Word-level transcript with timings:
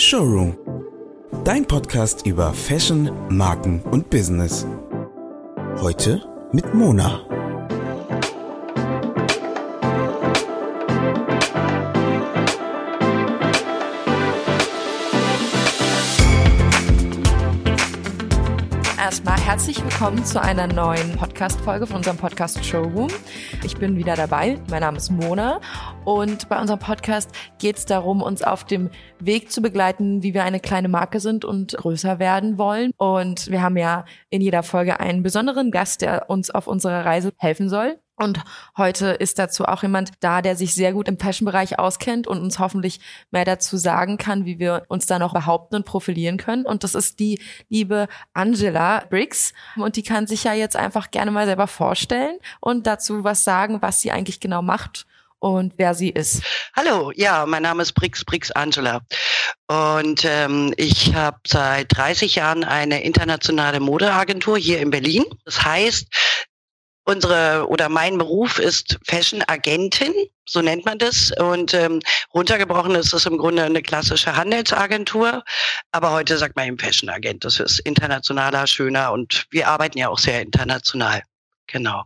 Showroom. 0.00 0.56
Dein 1.42 1.66
Podcast 1.66 2.24
über 2.24 2.54
Fashion, 2.54 3.10
Marken 3.30 3.82
und 3.90 4.08
Business. 4.10 4.64
Heute 5.80 6.22
mit 6.52 6.72
Mona. 6.72 7.20
Erstmal 18.96 19.40
herzlich 19.40 19.82
willkommen 19.82 20.24
zu 20.24 20.40
einer 20.40 20.68
neuen 20.68 21.16
Podcast-Folge 21.16 21.88
von 21.88 21.96
unserem 21.96 22.18
Podcast 22.18 22.64
Showroom. 22.64 23.08
Ich 23.64 23.76
bin 23.76 23.96
wieder 23.96 24.14
dabei. 24.14 24.60
Mein 24.70 24.82
Name 24.82 24.98
ist 24.98 25.10
Mona 25.10 25.60
und 26.08 26.48
bei 26.48 26.58
unserem 26.58 26.78
Podcast 26.78 27.30
geht 27.58 27.76
es 27.76 27.84
darum, 27.84 28.22
uns 28.22 28.42
auf 28.42 28.64
dem 28.64 28.88
Weg 29.20 29.52
zu 29.52 29.60
begleiten, 29.60 30.22
wie 30.22 30.32
wir 30.32 30.42
eine 30.42 30.58
kleine 30.58 30.88
Marke 30.88 31.20
sind 31.20 31.44
und 31.44 31.76
größer 31.76 32.18
werden 32.18 32.56
wollen. 32.56 32.92
Und 32.96 33.50
wir 33.50 33.60
haben 33.60 33.76
ja 33.76 34.06
in 34.30 34.40
jeder 34.40 34.62
Folge 34.62 35.00
einen 35.00 35.22
besonderen 35.22 35.70
Gast, 35.70 36.00
der 36.00 36.30
uns 36.30 36.48
auf 36.48 36.66
unserer 36.66 37.04
Reise 37.04 37.34
helfen 37.36 37.68
soll. 37.68 37.98
Und 38.16 38.42
heute 38.78 39.08
ist 39.08 39.38
dazu 39.38 39.66
auch 39.66 39.82
jemand 39.82 40.12
da, 40.20 40.40
der 40.40 40.56
sich 40.56 40.74
sehr 40.74 40.94
gut 40.94 41.08
im 41.08 41.18
Fashion-Bereich 41.18 41.78
auskennt 41.78 42.26
und 42.26 42.40
uns 42.40 42.58
hoffentlich 42.58 43.00
mehr 43.30 43.44
dazu 43.44 43.76
sagen 43.76 44.16
kann, 44.16 44.46
wie 44.46 44.58
wir 44.58 44.84
uns 44.88 45.04
da 45.04 45.18
noch 45.18 45.34
behaupten 45.34 45.76
und 45.76 45.84
profilieren 45.84 46.38
können. 46.38 46.64
Und 46.64 46.84
das 46.84 46.94
ist 46.94 47.20
die 47.20 47.38
liebe 47.68 48.08
Angela 48.32 49.04
Briggs. 49.10 49.52
Und 49.76 49.96
die 49.96 50.02
kann 50.04 50.26
sich 50.26 50.44
ja 50.44 50.54
jetzt 50.54 50.74
einfach 50.74 51.10
gerne 51.10 51.32
mal 51.32 51.44
selber 51.44 51.66
vorstellen 51.66 52.38
und 52.60 52.86
dazu 52.86 53.24
was 53.24 53.44
sagen, 53.44 53.82
was 53.82 54.00
sie 54.00 54.10
eigentlich 54.10 54.40
genau 54.40 54.62
macht 54.62 55.06
und 55.40 55.74
wer 55.76 55.94
sie 55.94 56.10
ist. 56.10 56.42
Hallo, 56.76 57.12
ja, 57.14 57.46
mein 57.46 57.62
Name 57.62 57.82
ist 57.82 57.92
Brix 57.92 58.24
Brix 58.24 58.50
Angela 58.50 59.00
und 59.66 60.24
ähm, 60.24 60.72
ich 60.76 61.14
habe 61.14 61.38
seit 61.46 61.96
30 61.96 62.36
Jahren 62.36 62.64
eine 62.64 63.02
internationale 63.02 63.80
Modeagentur 63.80 64.58
hier 64.58 64.80
in 64.80 64.90
Berlin. 64.90 65.24
Das 65.44 65.64
heißt, 65.64 66.06
unsere 67.04 67.66
oder 67.68 67.88
mein 67.88 68.18
Beruf 68.18 68.58
ist 68.58 68.98
Fashion 69.06 69.42
Agentin, 69.46 70.12
so 70.46 70.60
nennt 70.60 70.84
man 70.84 70.98
das. 70.98 71.32
Und 71.38 71.74
ähm, 71.74 72.00
runtergebrochen 72.34 72.94
ist 72.94 73.12
es 73.12 73.26
im 73.26 73.38
Grunde 73.38 73.64
eine 73.64 73.82
klassische 73.82 74.36
Handelsagentur. 74.36 75.42
Aber 75.92 76.12
heute 76.12 76.36
sagt 76.36 76.56
man 76.56 76.68
eben 76.68 76.78
Fashion 76.78 77.08
Agent. 77.08 77.44
Das 77.44 77.60
ist 77.60 77.78
internationaler, 77.80 78.66
schöner 78.66 79.12
und 79.12 79.46
wir 79.50 79.68
arbeiten 79.68 79.98
ja 79.98 80.08
auch 80.08 80.18
sehr 80.18 80.42
international. 80.42 81.22
Genau. 81.66 82.04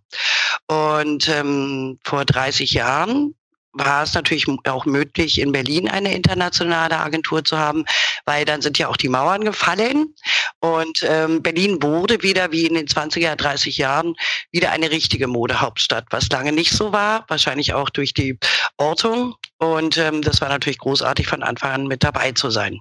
Und 0.67 1.28
ähm, 1.28 1.98
vor 2.05 2.25
30 2.25 2.72
Jahren 2.72 3.34
war 3.72 4.03
es 4.03 4.14
natürlich 4.14 4.47
auch 4.64 4.84
möglich, 4.84 5.41
in 5.41 5.53
Berlin 5.53 5.89
eine 5.89 6.14
internationale 6.14 6.98
Agentur 6.98 7.45
zu 7.45 7.58
haben, 7.58 7.84
weil 8.27 8.45
dann 8.45 8.61
sind 8.61 8.78
ja 8.78 8.89
auch 8.89 8.97
die 8.97 9.08
Mauern 9.08 9.45
gefallen 9.45 10.14
und 10.61 11.05
ähm, 11.08 11.42
Berlin 11.42 11.83
wurde 11.83 12.23
wieder 12.23 12.53
wie 12.53 12.67
in 12.67 12.75
den 12.75 12.86
20er, 12.86 13.34
30 13.34 13.78
Jahren 13.78 14.14
wieder 14.50 14.73
eine 14.73 14.91
richtige 14.91 15.27
Modehauptstadt, 15.27 16.05
was 16.11 16.28
lange 16.28 16.53
nicht 16.53 16.73
so 16.73 16.92
war, 16.92 17.25
wahrscheinlich 17.28 17.73
auch 17.73 17.89
durch 17.89 18.12
die 18.12 18.39
Ortung 18.77 19.34
und 19.58 19.97
ähm, 19.97 20.23
das 20.23 20.41
war 20.41 20.50
natürlich 20.50 20.78
großartig 20.78 21.27
von 21.27 21.42
Anfang 21.42 21.73
an 21.73 21.86
mit 21.86 22.05
dabei 22.05 22.33
zu 22.33 22.50
sein. 22.50 22.80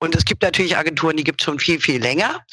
Und 0.00 0.16
es 0.16 0.24
gibt 0.24 0.42
natürlich 0.42 0.76
Agenturen, 0.76 1.16
die 1.16 1.24
gibt 1.24 1.42
es 1.42 1.44
schon 1.44 1.58
viel, 1.58 1.80
viel 1.80 2.00
länger. 2.00 2.44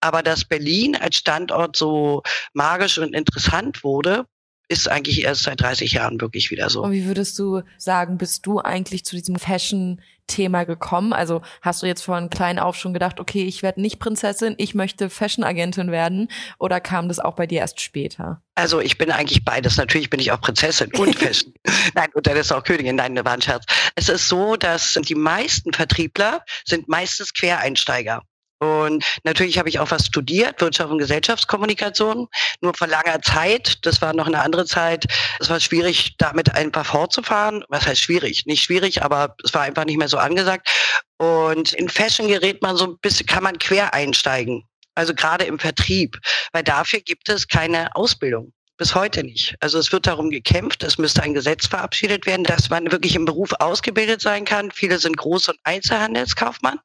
Aber 0.00 0.22
dass 0.22 0.44
Berlin 0.46 0.96
als 0.96 1.16
Standort 1.16 1.76
so 1.76 2.22
magisch 2.54 2.98
und 2.98 3.14
interessant 3.14 3.84
wurde, 3.84 4.24
ist 4.70 4.88
eigentlich 4.88 5.24
erst 5.24 5.42
seit 5.42 5.60
30 5.60 5.92
Jahren 5.92 6.20
wirklich 6.20 6.52
wieder 6.52 6.70
so. 6.70 6.84
Und 6.84 6.92
wie 6.92 7.04
würdest 7.04 7.36
du 7.40 7.62
sagen, 7.76 8.18
bist 8.18 8.46
du 8.46 8.60
eigentlich 8.60 9.04
zu 9.04 9.16
diesem 9.16 9.34
Fashion-Thema 9.34 10.62
gekommen? 10.62 11.12
Also 11.12 11.42
hast 11.60 11.82
du 11.82 11.86
jetzt 11.86 12.02
von 12.02 12.30
klein 12.30 12.60
auf 12.60 12.76
schon 12.76 12.94
gedacht, 12.94 13.18
okay, 13.18 13.42
ich 13.42 13.64
werde 13.64 13.80
nicht 13.80 13.98
Prinzessin, 13.98 14.54
ich 14.58 14.76
möchte 14.76 15.10
Fashion-Agentin 15.10 15.90
werden? 15.90 16.28
Oder 16.60 16.80
kam 16.80 17.08
das 17.08 17.18
auch 17.18 17.34
bei 17.34 17.48
dir 17.48 17.58
erst 17.58 17.80
später? 17.80 18.42
Also 18.54 18.80
ich 18.80 18.96
bin 18.96 19.10
eigentlich 19.10 19.44
beides. 19.44 19.76
Natürlich 19.76 20.08
bin 20.08 20.20
ich 20.20 20.30
auch 20.30 20.40
Prinzessin 20.40 20.92
und 20.94 21.14
Fashion. 21.18 21.52
Nein, 21.94 22.08
und 22.14 22.28
dann 22.28 22.36
ist 22.36 22.52
auch 22.52 22.62
Königin. 22.62 22.94
Nein, 22.94 23.16
war 23.24 23.32
ein 23.32 23.42
Scherz. 23.42 23.64
Es 23.96 24.08
ist 24.08 24.28
so, 24.28 24.54
dass 24.54 24.96
die 25.02 25.16
meisten 25.16 25.72
Vertriebler 25.72 26.44
sind 26.64 26.88
meistens 26.88 27.34
Quereinsteiger. 27.34 28.22
Und 28.60 29.04
natürlich 29.24 29.58
habe 29.58 29.70
ich 29.70 29.78
auch 29.78 29.90
was 29.90 30.06
studiert, 30.06 30.60
Wirtschaft 30.60 30.90
und 30.90 30.98
Gesellschaftskommunikation, 30.98 32.28
nur 32.60 32.74
vor 32.74 32.86
langer 32.86 33.22
Zeit. 33.22 33.78
Das 33.86 34.02
war 34.02 34.12
noch 34.12 34.26
eine 34.26 34.40
andere 34.40 34.66
Zeit. 34.66 35.06
Es 35.38 35.48
war 35.48 35.58
schwierig, 35.60 36.16
damit 36.18 36.54
einfach 36.54 36.84
fortzufahren. 36.84 37.64
Was 37.68 37.86
heißt 37.86 38.02
schwierig? 38.02 38.44
Nicht 38.44 38.62
schwierig, 38.62 39.02
aber 39.02 39.34
es 39.42 39.54
war 39.54 39.62
einfach 39.62 39.86
nicht 39.86 39.96
mehr 39.96 40.08
so 40.08 40.18
angesagt. 40.18 40.68
Und 41.16 41.72
in 41.72 41.88
Fashion 41.88 42.28
gerät 42.28 42.60
man 42.60 42.76
so 42.76 42.86
ein 42.86 42.98
bisschen, 42.98 43.26
kann 43.26 43.42
man 43.42 43.58
quer 43.58 43.94
einsteigen. 43.94 44.64
Also 44.94 45.14
gerade 45.14 45.44
im 45.44 45.58
Vertrieb, 45.58 46.18
weil 46.52 46.62
dafür 46.62 47.00
gibt 47.00 47.30
es 47.30 47.48
keine 47.48 47.94
Ausbildung. 47.96 48.52
Bis 48.76 48.94
heute 48.94 49.22
nicht. 49.24 49.56
Also 49.60 49.78
es 49.78 49.92
wird 49.92 50.06
darum 50.06 50.30
gekämpft, 50.30 50.82
es 50.82 50.98
müsste 50.98 51.22
ein 51.22 51.34
Gesetz 51.34 51.66
verabschiedet 51.66 52.26
werden, 52.26 52.44
dass 52.44 52.68
man 52.70 52.90
wirklich 52.90 53.14
im 53.14 53.24
Beruf 53.24 53.52
ausgebildet 53.58 54.20
sein 54.20 54.44
kann. 54.44 54.70
Viele 54.70 54.98
sind 54.98 55.18
Groß- 55.18 55.50
und 55.50 55.58
Einzelhandelskaufmann. 55.64 56.78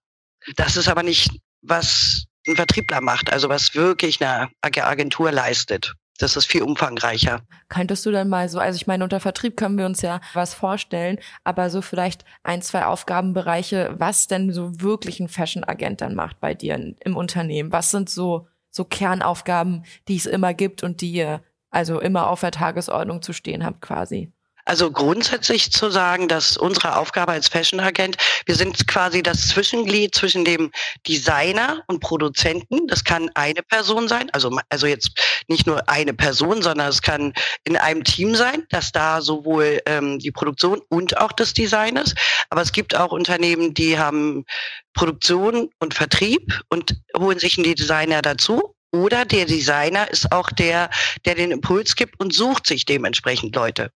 Das 0.55 0.77
ist 0.77 0.87
aber 0.87 1.03
nicht 1.03 1.29
was 1.67 2.25
ein 2.47 2.55
Vertriebler 2.55 3.01
macht, 3.01 3.31
also 3.31 3.49
was 3.49 3.75
wirklich 3.75 4.23
eine 4.23 4.49
Agentur 4.61 5.31
leistet. 5.31 5.93
Das 6.17 6.37
ist 6.37 6.45
viel 6.45 6.61
umfangreicher. 6.61 7.41
Könntest 7.67 8.05
du 8.05 8.11
dann 8.11 8.29
mal 8.29 8.47
so, 8.47 8.59
also 8.59 8.77
ich 8.77 8.87
meine, 8.87 9.03
unter 9.03 9.19
Vertrieb 9.19 9.57
können 9.57 9.77
wir 9.77 9.85
uns 9.85 10.01
ja 10.01 10.21
was 10.33 10.53
vorstellen, 10.53 11.19
aber 11.43 11.69
so 11.69 11.81
vielleicht 11.81 12.23
ein, 12.43 12.61
zwei 12.61 12.85
Aufgabenbereiche, 12.85 13.95
was 13.97 14.27
denn 14.27 14.53
so 14.53 14.79
wirklich 14.79 15.19
ein 15.19 15.27
Fashion-Agent 15.27 15.99
dann 16.01 16.15
macht 16.15 16.39
bei 16.39 16.53
dir 16.53 16.93
im 16.99 17.17
Unternehmen? 17.17 17.73
Was 17.73 17.91
sind 17.91 18.09
so, 18.09 18.47
so 18.71 18.85
Kernaufgaben, 18.85 19.83
die 20.07 20.15
es 20.15 20.25
immer 20.25 20.53
gibt 20.53 20.83
und 20.83 21.01
die 21.01 21.11
ihr 21.11 21.43
also 21.69 21.99
immer 21.99 22.29
auf 22.29 22.39
der 22.39 22.51
Tagesordnung 22.51 23.21
zu 23.21 23.33
stehen 23.33 23.65
habt 23.65 23.81
quasi? 23.81 24.31
Also 24.65 24.91
grundsätzlich 24.91 25.71
zu 25.71 25.91
sagen, 25.91 26.27
dass 26.27 26.57
unsere 26.57 26.97
Aufgabe 26.97 27.31
als 27.31 27.47
Fashion 27.47 27.79
Agent, 27.79 28.17
wir 28.47 28.55
sind 28.55 28.87
quasi 28.87 29.21
das 29.21 29.47
Zwischenglied 29.47 30.15
zwischen 30.15 30.43
dem 30.43 30.71
Designer 31.07 31.83
und 31.85 31.99
Produzenten. 31.99 32.87
Das 32.87 33.03
kann 33.03 33.29
eine 33.35 33.61
Person 33.61 34.07
sein, 34.07 34.29
also, 34.31 34.57
also 34.69 34.87
jetzt 34.87 35.11
nicht 35.47 35.67
nur 35.67 35.87
eine 35.87 36.15
Person, 36.15 36.63
sondern 36.63 36.89
es 36.89 37.03
kann 37.03 37.33
in 37.63 37.77
einem 37.77 38.03
Team 38.03 38.35
sein, 38.35 38.63
dass 38.69 38.91
da 38.91 39.21
sowohl 39.21 39.81
ähm, 39.85 40.17
die 40.17 40.31
Produktion 40.31 40.81
und 40.89 41.17
auch 41.17 41.31
das 41.31 41.53
Design 41.53 41.97
ist. 41.97 42.15
Aber 42.49 42.61
es 42.61 42.71
gibt 42.71 42.95
auch 42.95 43.11
Unternehmen, 43.11 43.75
die 43.75 43.99
haben 43.99 44.45
Produktion 44.93 45.69
und 45.79 45.93
Vertrieb 45.93 46.61
und 46.69 46.95
holen 47.15 47.37
sich 47.37 47.57
einen 47.57 47.75
Designer 47.75 48.21
dazu 48.21 48.74
oder 48.95 49.25
der 49.25 49.45
Designer 49.45 50.09
ist 50.09 50.31
auch 50.31 50.49
der, 50.51 50.89
der 51.25 51.35
den 51.35 51.51
Impuls 51.51 51.95
gibt 51.95 52.19
und 52.19 52.33
sucht 52.33 52.67
sich 52.67 52.85
dementsprechend 52.85 53.55
Leute. 53.55 53.91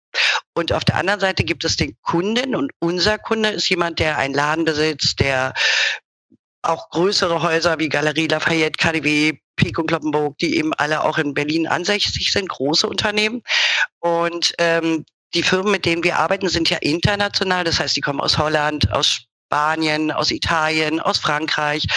Und 0.54 0.74
auf 0.74 0.84
der 0.84 0.96
anderen 0.96 1.20
Seite 1.20 1.44
gibt 1.44 1.64
es 1.64 1.78
den 1.78 1.96
Kunden 2.02 2.56
und 2.56 2.72
unser 2.80 3.18
Kunde 3.18 3.50
ist 3.50 3.70
jemand, 3.70 4.00
der 4.00 4.18
einen 4.18 4.34
Laden 4.34 4.66
besitzt, 4.66 5.20
der 5.20 5.54
auch 6.62 6.90
größere 6.90 7.42
Häuser 7.42 7.80
wie 7.80 7.88
Galerie 7.88 8.28
Lafayette, 8.28 8.78
KDW, 8.78 9.38
Pico 9.56 9.82
und 9.82 9.88
Kloppenburg, 9.88 10.38
die 10.40 10.58
eben 10.58 10.74
alle 10.74 11.04
auch 11.04 11.18
in 11.18 11.34
Berlin 11.34 11.68
ansässig 11.68 12.32
sind, 12.32 12.50
große 12.50 12.88
Unternehmen. 12.88 13.42
Und 14.00 14.54
ähm, 14.58 15.06
die 15.34 15.44
Firmen, 15.44 15.72
mit 15.72 15.86
denen 15.86 16.04
wir 16.04 16.18
arbeiten, 16.18 16.50
sind 16.50 16.70
ja 16.70 16.78
international. 16.78 17.64
Das 17.64 17.80
heißt, 17.80 17.96
die 17.96 18.02
kommen 18.02 18.20
aus 18.20 18.38
Holland, 18.38 18.92
aus 18.92 19.29
Spanien, 19.50 20.12
aus 20.12 20.30
Italien, 20.30 21.00
aus 21.00 21.18
Frankreich, 21.18 21.88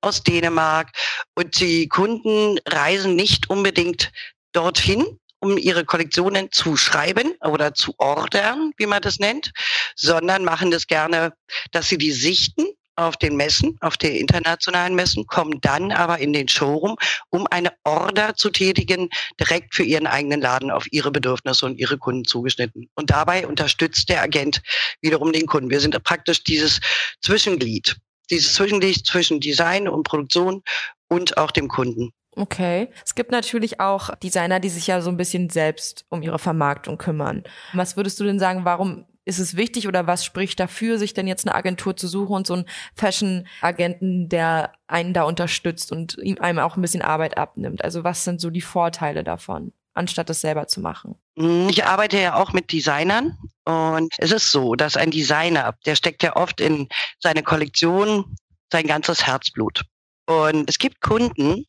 aus 0.00 0.22
Dänemark. 0.22 0.88
Und 1.34 1.60
die 1.60 1.86
Kunden 1.86 2.58
reisen 2.66 3.16
nicht 3.16 3.50
unbedingt 3.50 4.10
dorthin, 4.52 5.18
um 5.38 5.58
ihre 5.58 5.84
Kollektionen 5.84 6.50
zu 6.52 6.78
schreiben 6.78 7.34
oder 7.42 7.74
zu 7.74 7.94
ordern, 7.98 8.72
wie 8.78 8.86
man 8.86 9.02
das 9.02 9.18
nennt, 9.18 9.52
sondern 9.94 10.44
machen 10.44 10.70
das 10.70 10.86
gerne, 10.86 11.34
dass 11.70 11.88
sie 11.90 11.98
die 11.98 12.12
sichten 12.12 12.64
auf 13.02 13.16
den 13.16 13.36
Messen, 13.36 13.76
auf 13.80 13.96
den 13.96 14.14
internationalen 14.16 14.94
Messen, 14.94 15.26
kommen 15.26 15.60
dann 15.60 15.92
aber 15.92 16.18
in 16.18 16.32
den 16.32 16.48
Showroom, 16.48 16.96
um 17.30 17.46
eine 17.50 17.72
Order 17.84 18.34
zu 18.34 18.50
tätigen, 18.50 19.08
direkt 19.38 19.74
für 19.74 19.82
ihren 19.82 20.06
eigenen 20.06 20.40
Laden 20.40 20.70
auf 20.70 20.86
ihre 20.90 21.10
Bedürfnisse 21.10 21.66
und 21.66 21.78
ihre 21.78 21.98
Kunden 21.98 22.24
zugeschnitten. 22.24 22.88
Und 22.94 23.10
dabei 23.10 23.46
unterstützt 23.46 24.08
der 24.08 24.22
Agent 24.22 24.62
wiederum 25.00 25.32
den 25.32 25.46
Kunden. 25.46 25.70
Wir 25.70 25.80
sind 25.80 26.00
praktisch 26.04 26.44
dieses 26.44 26.80
Zwischenglied, 27.20 27.96
dieses 28.30 28.54
Zwischenglied 28.54 29.06
zwischen 29.06 29.40
Design 29.40 29.88
und 29.88 30.04
Produktion 30.04 30.62
und 31.08 31.36
auch 31.36 31.50
dem 31.50 31.68
Kunden. 31.68 32.12
Okay. 32.34 32.88
Es 33.04 33.14
gibt 33.14 33.30
natürlich 33.30 33.80
auch 33.80 34.14
Designer, 34.16 34.58
die 34.58 34.70
sich 34.70 34.86
ja 34.86 35.02
so 35.02 35.10
ein 35.10 35.18
bisschen 35.18 35.50
selbst 35.50 36.06
um 36.08 36.22
ihre 36.22 36.38
Vermarktung 36.38 36.96
kümmern. 36.96 37.44
Was 37.74 37.96
würdest 37.96 38.18
du 38.20 38.24
denn 38.24 38.38
sagen, 38.38 38.64
warum 38.64 39.04
ist 39.24 39.38
es 39.38 39.56
wichtig 39.56 39.88
oder 39.88 40.06
was 40.06 40.24
spricht 40.24 40.58
dafür, 40.58 40.98
sich 40.98 41.14
denn 41.14 41.26
jetzt 41.26 41.46
eine 41.46 41.54
Agentur 41.54 41.96
zu 41.96 42.08
suchen 42.08 42.34
und 42.34 42.46
so 42.46 42.54
einen 42.54 42.68
Fashion-Agenten, 42.94 44.28
der 44.28 44.72
einen 44.86 45.14
da 45.14 45.22
unterstützt 45.22 45.92
und 45.92 46.18
ihm 46.18 46.38
einem 46.40 46.58
auch 46.58 46.76
ein 46.76 46.82
bisschen 46.82 47.02
Arbeit 47.02 47.38
abnimmt? 47.38 47.84
Also 47.84 48.04
was 48.04 48.24
sind 48.24 48.40
so 48.40 48.50
die 48.50 48.60
Vorteile 48.60 49.24
davon? 49.24 49.72
anstatt 49.94 50.30
es 50.30 50.40
selber 50.40 50.66
zu 50.66 50.80
machen. 50.80 51.16
Hm, 51.38 51.68
ich 51.68 51.84
arbeite 51.84 52.18
ja 52.18 52.34
auch 52.34 52.52
mit 52.52 52.72
Designern 52.72 53.38
und 53.64 54.12
es 54.18 54.32
ist 54.32 54.50
so, 54.50 54.74
dass 54.74 54.96
ein 54.96 55.10
Designer, 55.10 55.74
der 55.86 55.96
steckt 55.96 56.22
ja 56.22 56.36
oft 56.36 56.60
in 56.60 56.88
seine 57.18 57.42
Kollektion 57.42 58.36
sein 58.70 58.86
ganzes 58.86 59.26
Herzblut. 59.26 59.84
Und 60.26 60.68
es 60.68 60.78
gibt 60.78 61.00
Kunden, 61.00 61.66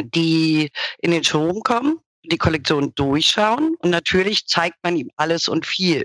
die 0.00 0.70
in 0.98 1.10
den 1.10 1.24
Showroom 1.24 1.62
kommen, 1.62 1.98
die 2.24 2.38
Kollektion 2.38 2.94
durchschauen 2.94 3.76
und 3.78 3.90
natürlich 3.90 4.46
zeigt 4.46 4.76
man 4.82 4.96
ihm 4.96 5.10
alles 5.16 5.48
und 5.48 5.66
viel. 5.66 6.04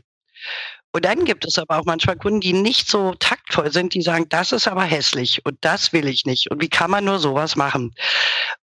Und 0.94 1.06
dann 1.06 1.25
gibt 1.25 1.45
es 1.45 1.60
aber 1.60 1.78
auch 1.78 1.86
manchmal 1.86 2.16
Kunden, 2.16 2.39
die 2.39 2.54
nicht 2.54 2.89
so 2.89 3.13
taktvoll 3.13 3.72
sind, 3.72 3.94
die 3.94 4.01
sagen, 4.01 4.28
das 4.30 4.51
ist 4.51 4.68
aber 4.68 4.84
hässlich 4.84 5.45
und 5.45 5.57
das 5.62 5.94
will 5.94 6.07
ich 6.07 6.25
nicht. 6.25 6.50
Und 6.50 6.62
wie 6.62 6.69
kann 6.69 6.89
man 6.89 7.06
nur 7.06 7.19
sowas 7.19 7.56
machen? 7.56 7.94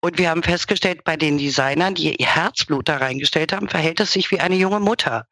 Und 0.01 0.17
wir 0.17 0.31
haben 0.31 0.43
festgestellt, 0.43 1.03
bei 1.03 1.17
den 1.17 1.39
Designern, 1.39 1.95
die 1.95 2.15
ihr 2.15 2.27
Herzblut 2.27 2.89
da 2.89 2.99
reingestellt 2.99 3.53
haben, 3.53 3.69
verhält 3.69 3.99
es 4.01 4.13
sich 4.13 4.31
wie 4.31 4.39
eine 4.39 4.55
junge 4.55 4.81
Mutter. 4.81 5.27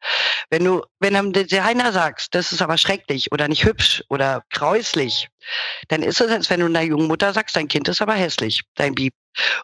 Wenn 0.49 0.65
du, 0.65 0.83
wenn 0.99 1.15
einem 1.15 1.31
Designer 1.31 1.93
sagst, 1.93 2.35
das 2.35 2.51
ist 2.51 2.61
aber 2.61 2.77
schrecklich 2.77 3.31
oder 3.31 3.47
nicht 3.47 3.63
hübsch 3.63 4.03
oder 4.09 4.43
gräuslich, 4.51 5.29
dann 5.87 6.03
ist 6.03 6.19
es, 6.19 6.29
als 6.29 6.49
wenn 6.49 6.59
du 6.59 6.65
einer 6.65 6.81
jungen 6.81 7.07
Mutter 7.07 7.31
sagst, 7.33 7.55
dein 7.55 7.67
Kind 7.67 7.87
ist 7.87 8.01
aber 8.01 8.15
hässlich, 8.15 8.63
dein 8.75 8.93
Bieb. 8.93 9.13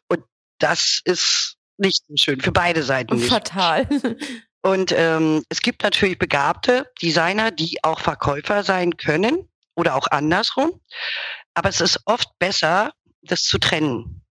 Und 0.07 0.23
das 0.59 1.01
ist 1.03 1.57
nicht 1.77 2.03
so 2.07 2.15
schön 2.15 2.39
für 2.39 2.51
beide 2.51 2.83
Seiten. 2.83 3.15
Nicht. 3.17 3.29
Fatal. 3.29 3.89
Und 4.65 4.91
ähm, 4.97 5.43
es 5.49 5.61
gibt 5.61 5.83
natürlich 5.83 6.17
begabte 6.17 6.91
Designer, 6.99 7.51
die 7.51 7.83
auch 7.83 7.99
Verkäufer 7.99 8.63
sein 8.63 8.97
können 8.97 9.47
oder 9.75 9.93
auch 9.93 10.07
andersrum. 10.07 10.81
Aber 11.53 11.69
es 11.69 11.81
ist 11.81 11.99
oft 12.05 12.29
besser, 12.39 12.91
das 13.21 13.43
zu 13.43 13.59
trennen. 13.59 14.23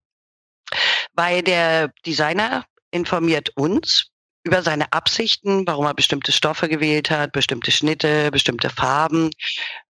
Weil 1.13 1.41
der 1.41 1.93
Designer 2.05 2.65
informiert 2.91 3.51
uns 3.55 4.07
über 4.43 4.61
seine 4.61 4.91
Absichten, 4.91 5.65
warum 5.67 5.85
er 5.85 5.93
bestimmte 5.93 6.33
Stoffe 6.33 6.67
gewählt 6.67 7.09
hat, 7.09 7.31
bestimmte 7.31 7.71
Schnitte, 7.71 8.29
bestimmte 8.29 8.69
Farben. 8.69 9.29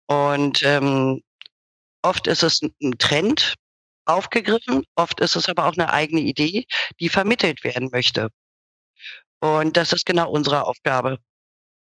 Und 0.08 0.62
ähm, 0.62 1.22
oft 2.02 2.26
ist 2.26 2.42
es 2.42 2.60
ein 2.60 2.98
Trend 2.98 3.54
aufgegriffen, 4.04 4.84
oft 4.94 5.20
ist 5.20 5.36
es 5.36 5.48
aber 5.48 5.64
auch 5.64 5.72
eine 5.78 5.90
eigene 5.90 6.20
Idee, 6.20 6.66
die 7.00 7.08
vermittelt 7.08 7.64
werden 7.64 7.88
möchte. 7.90 8.28
Und 9.40 9.76
das 9.76 9.92
ist 9.92 10.06
genau 10.06 10.30
unsere 10.30 10.66
Aufgabe, 10.66 11.18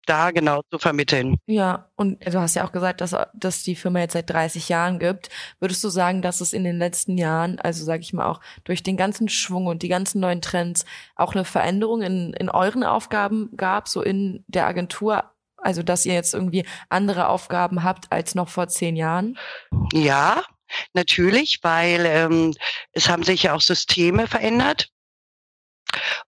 da 0.05 0.31
genau 0.31 0.61
zu 0.71 0.79
vermitteln. 0.79 1.37
Ja, 1.45 1.89
und 1.95 2.25
du 2.25 2.39
hast 2.39 2.55
ja 2.55 2.65
auch 2.65 2.71
gesagt, 2.71 3.01
dass, 3.01 3.15
dass 3.33 3.63
die 3.63 3.75
Firma 3.75 3.99
jetzt 3.99 4.13
seit 4.13 4.29
30 4.29 4.69
Jahren 4.69 4.99
gibt. 4.99 5.29
Würdest 5.59 5.83
du 5.83 5.89
sagen, 5.89 6.21
dass 6.21 6.41
es 6.41 6.53
in 6.53 6.63
den 6.63 6.77
letzten 6.77 7.17
Jahren, 7.17 7.59
also 7.59 7.83
sage 7.83 8.01
ich 8.01 8.13
mal 8.13 8.27
auch 8.27 8.41
durch 8.63 8.83
den 8.83 8.97
ganzen 8.97 9.29
Schwung 9.29 9.67
und 9.67 9.83
die 9.83 9.87
ganzen 9.87 10.19
neuen 10.19 10.41
Trends, 10.41 10.85
auch 11.15 11.33
eine 11.33 11.45
Veränderung 11.45 12.01
in, 12.01 12.33
in 12.33 12.49
euren 12.49 12.83
Aufgaben 12.83 13.49
gab, 13.57 13.87
so 13.87 14.01
in 14.01 14.43
der 14.47 14.67
Agentur? 14.67 15.31
Also, 15.57 15.81
dass 15.81 16.05
ihr 16.05 16.13
jetzt 16.13 16.35
irgendwie 16.35 16.65
andere 16.89 17.27
Aufgaben 17.27 17.83
habt 17.83 18.11
als 18.11 18.35
noch 18.35 18.49
vor 18.49 18.67
zehn 18.67 18.95
Jahren? 18.95 19.37
Ja, 19.93 20.43
natürlich, 20.93 21.59
weil 21.63 22.05
ähm, 22.05 22.53
es 22.91 23.09
haben 23.09 23.23
sich 23.23 23.43
ja 23.43 23.53
auch 23.53 23.61
Systeme 23.61 24.27
verändert. 24.27 24.89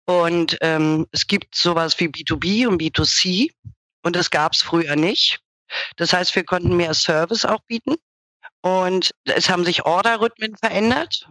Und 0.06 0.58
ähm, 0.62 1.08
es 1.12 1.28
gibt 1.28 1.56
sowas 1.56 2.00
wie 2.00 2.08
B2B 2.08 2.68
und 2.68 2.82
B2C 2.82 3.52
und 4.04 4.16
das 4.16 4.30
gab 4.30 4.54
es 4.54 4.62
früher 4.62 4.96
nicht. 4.96 5.40
Das 5.98 6.14
heißt, 6.14 6.36
wir 6.36 6.46
konnten 6.46 6.78
mehr 6.78 6.94
Service 6.94 7.46
auch 7.46 7.62
bieten 7.68 7.96
und 8.62 9.12
es 9.26 9.50
haben 9.50 9.66
sich 9.66 9.86
Orderrhythmen 9.86 10.56
verändert, 10.56 11.30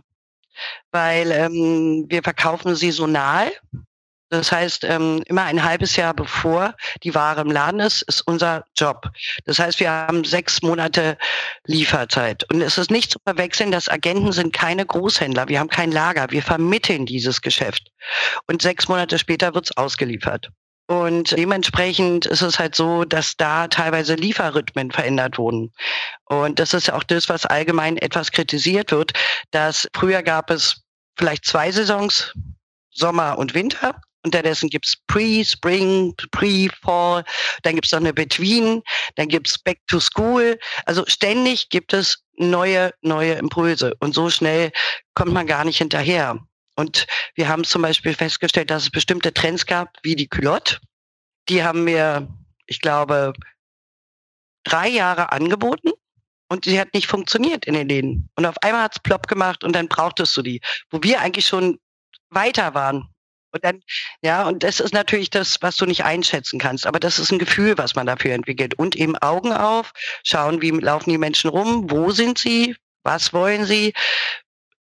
weil 0.91 1.31
ähm, 1.31 2.07
wir 2.09 2.23
verkaufen 2.23 2.77
saisonal. 2.77 3.53
Das 4.29 4.51
heißt, 4.51 4.85
ähm, 4.85 5.23
immer 5.27 5.45
ein 5.45 5.63
halbes 5.63 5.95
Jahr 5.97 6.13
bevor 6.13 6.75
die 7.05 7.15
Ware 7.15 7.41
im 7.43 7.51
Laden 7.51 7.81
ist, 7.81 8.03
ist 8.03 8.23
unser 8.23 8.65
Job. 8.77 9.09
Das 9.45 9.59
heißt, 9.59 9.79
wir 9.79 9.91
haben 9.91 10.25
sechs 10.25 10.63
Monate 10.63 11.17
Lieferzeit. 11.65 12.45
Und 12.51 12.61
es 12.61 12.77
ist 12.77 12.91
nicht 12.91 13.13
zu 13.13 13.19
verwechseln, 13.25 13.71
dass 13.71 13.89
Agenten 13.89 14.33
sind 14.33 14.53
keine 14.53 14.85
Großhändler. 14.85 15.49
Wir 15.49 15.61
haben 15.61 15.69
kein 15.69 15.93
Lager. 15.93 16.31
Wir 16.31 16.43
vermitteln 16.43 17.07
dieses 17.07 17.41
Geschäft. 17.41 17.93
Und 18.49 18.63
sechs 18.63 18.89
Monate 18.89 19.19
später 19.19 19.55
wird 19.55 19.67
es 19.67 19.77
ausgeliefert. 19.77 20.51
Und 20.89 21.33
dementsprechend 21.33 22.27
ist 22.27 22.43
es 22.43 22.59
halt 22.59 22.77
so, 22.77 23.05
dass 23.05 23.37
da 23.37 23.67
teilweise 23.67 24.15
Lieferrhythmen 24.15 24.93
verändert 24.93 25.37
wurden. 25.37 25.73
Und 26.27 26.61
das 26.61 26.75
ist 26.75 26.93
auch 26.93 27.03
das, 27.03 27.29
was 27.29 27.45
allgemein 27.45 27.97
etwas 27.97 28.31
kritisiert 28.31 28.93
wird, 28.93 29.13
dass 29.51 29.89
früher 29.95 30.23
gab 30.23 30.51
es 30.51 30.83
vielleicht 31.17 31.45
zwei 31.45 31.73
Saisons, 31.73 32.33
Sommer 32.91 33.37
und 33.37 33.55
Winter. 33.55 34.01
Unterdessen 34.27 34.69
gibt's 34.69 34.97
Pre-Spring, 35.07 36.15
Pre-Fall, 36.33 37.25
dann 37.63 37.75
gibt's 37.75 37.93
noch 37.93 38.01
eine 38.01 38.13
Between, 38.13 38.83
dann 39.15 39.29
gibt's 39.29 39.59
Back 39.59 39.81
to 39.87 40.01
School. 40.01 40.59
Also 40.85 41.05
ständig 41.07 41.69
gibt 41.71 41.93
es 41.93 42.25
neue, 42.37 42.93
neue 43.01 43.35
Impulse. 43.35 43.95
Und 44.01 44.15
so 44.15 44.29
schnell 44.29 44.73
kommt 45.15 45.33
man 45.33 45.47
gar 45.47 45.65
nicht 45.65 45.79
hinterher. 45.79 46.39
Und 46.77 47.07
wir 47.35 47.49
haben 47.49 47.65
zum 47.65 47.83
Beispiel 47.83 48.15
festgestellt, 48.15 48.71
dass 48.71 48.83
es 48.85 48.91
bestimmte 48.91 49.33
Trends 49.33 49.65
gab, 49.65 49.97
wie 50.03 50.15
die 50.15 50.29
Culotte. 50.29 50.79
Die 51.49 51.63
haben 51.63 51.87
wir, 51.87 52.29
ich 52.67 52.81
glaube, 52.81 53.33
drei 54.65 54.89
Jahre 54.89 55.33
angeboten 55.33 55.93
und 56.49 56.67
die 56.67 56.79
hat 56.79 56.93
nicht 56.93 57.07
funktioniert 57.07 57.65
in 57.65 57.75
den 57.75 57.89
Läden. 57.89 58.29
Und 58.35 58.45
auf 58.45 58.57
einmal 58.63 58.83
hat's 58.83 59.01
plopp 59.01 59.27
gemacht 59.27 59.65
und 59.65 59.73
dann 59.73 59.89
brauchtest 59.89 60.37
du 60.37 60.43
die, 60.43 60.61
wo 60.91 61.03
wir 61.03 61.21
eigentlich 61.21 61.47
schon 61.47 61.79
weiter 62.31 62.75
waren. 62.75 63.09
Und 63.57 63.65
dann, 63.65 63.81
ja, 64.23 64.47
und 64.47 64.63
das 64.63 64.81
ist 64.81 64.95
natürlich 64.95 65.31
das, 65.31 65.57
was 65.61 65.77
du 65.77 65.87
nicht 65.87 66.05
einschätzen 66.05 66.59
kannst. 66.59 66.87
Aber 66.87 67.01
das 67.01 67.19
ist 67.19 67.33
ein 67.33 67.39
Gefühl, 67.39 67.77
was 67.79 67.95
man 67.95 68.07
dafür 68.07 68.35
entwickelt. 68.35 68.75
Und 68.75 68.97
eben 68.97 69.17
Augen 69.17 69.53
auf, 69.53 69.93
schauen, 70.23 70.63
wie 70.63 70.71
laufen 70.71 71.11
die 71.11 71.19
Menschen 71.19 71.49
rum, 71.51 71.91
wo 71.91 72.11
sind 72.11 72.39
sie, 72.39 72.77
was 73.03 73.33
wollen 73.33 73.65
sie. 73.65 73.93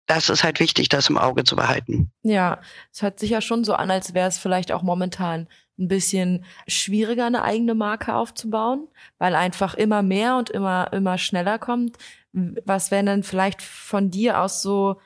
Das 0.06 0.28
ist 0.28 0.44
halt 0.44 0.60
wichtig, 0.60 0.88
das 0.88 1.08
im 1.08 1.18
Auge 1.18 1.44
zu 1.44 1.56
behalten. 1.56 2.12
Ja, 2.22 2.60
es 2.92 3.02
hört 3.02 3.18
sich 3.18 3.30
ja 3.30 3.40
schon 3.40 3.64
so 3.64 3.74
an, 3.74 3.90
als 3.90 4.14
wäre 4.14 4.28
es 4.28 4.38
vielleicht 4.38 4.70
auch 4.70 4.82
momentan 4.82 5.48
ein 5.78 5.88
bisschen 5.88 6.44
schwieriger, 6.68 7.26
eine 7.26 7.42
eigene 7.42 7.74
Marke 7.74 8.14
aufzubauen, 8.14 8.88
weil 9.18 9.34
einfach 9.34 9.74
immer 9.74 10.02
mehr 10.02 10.36
und 10.36 10.50
immer, 10.50 10.92
immer 10.92 11.18
schneller 11.18 11.58
kommt. 11.58 11.96
Was 12.32 12.90
wären 12.90 13.06
denn 13.06 13.22
vielleicht 13.22 13.62
von 13.62 14.10
dir 14.10 14.40
aus 14.40 14.62
so 14.62 15.00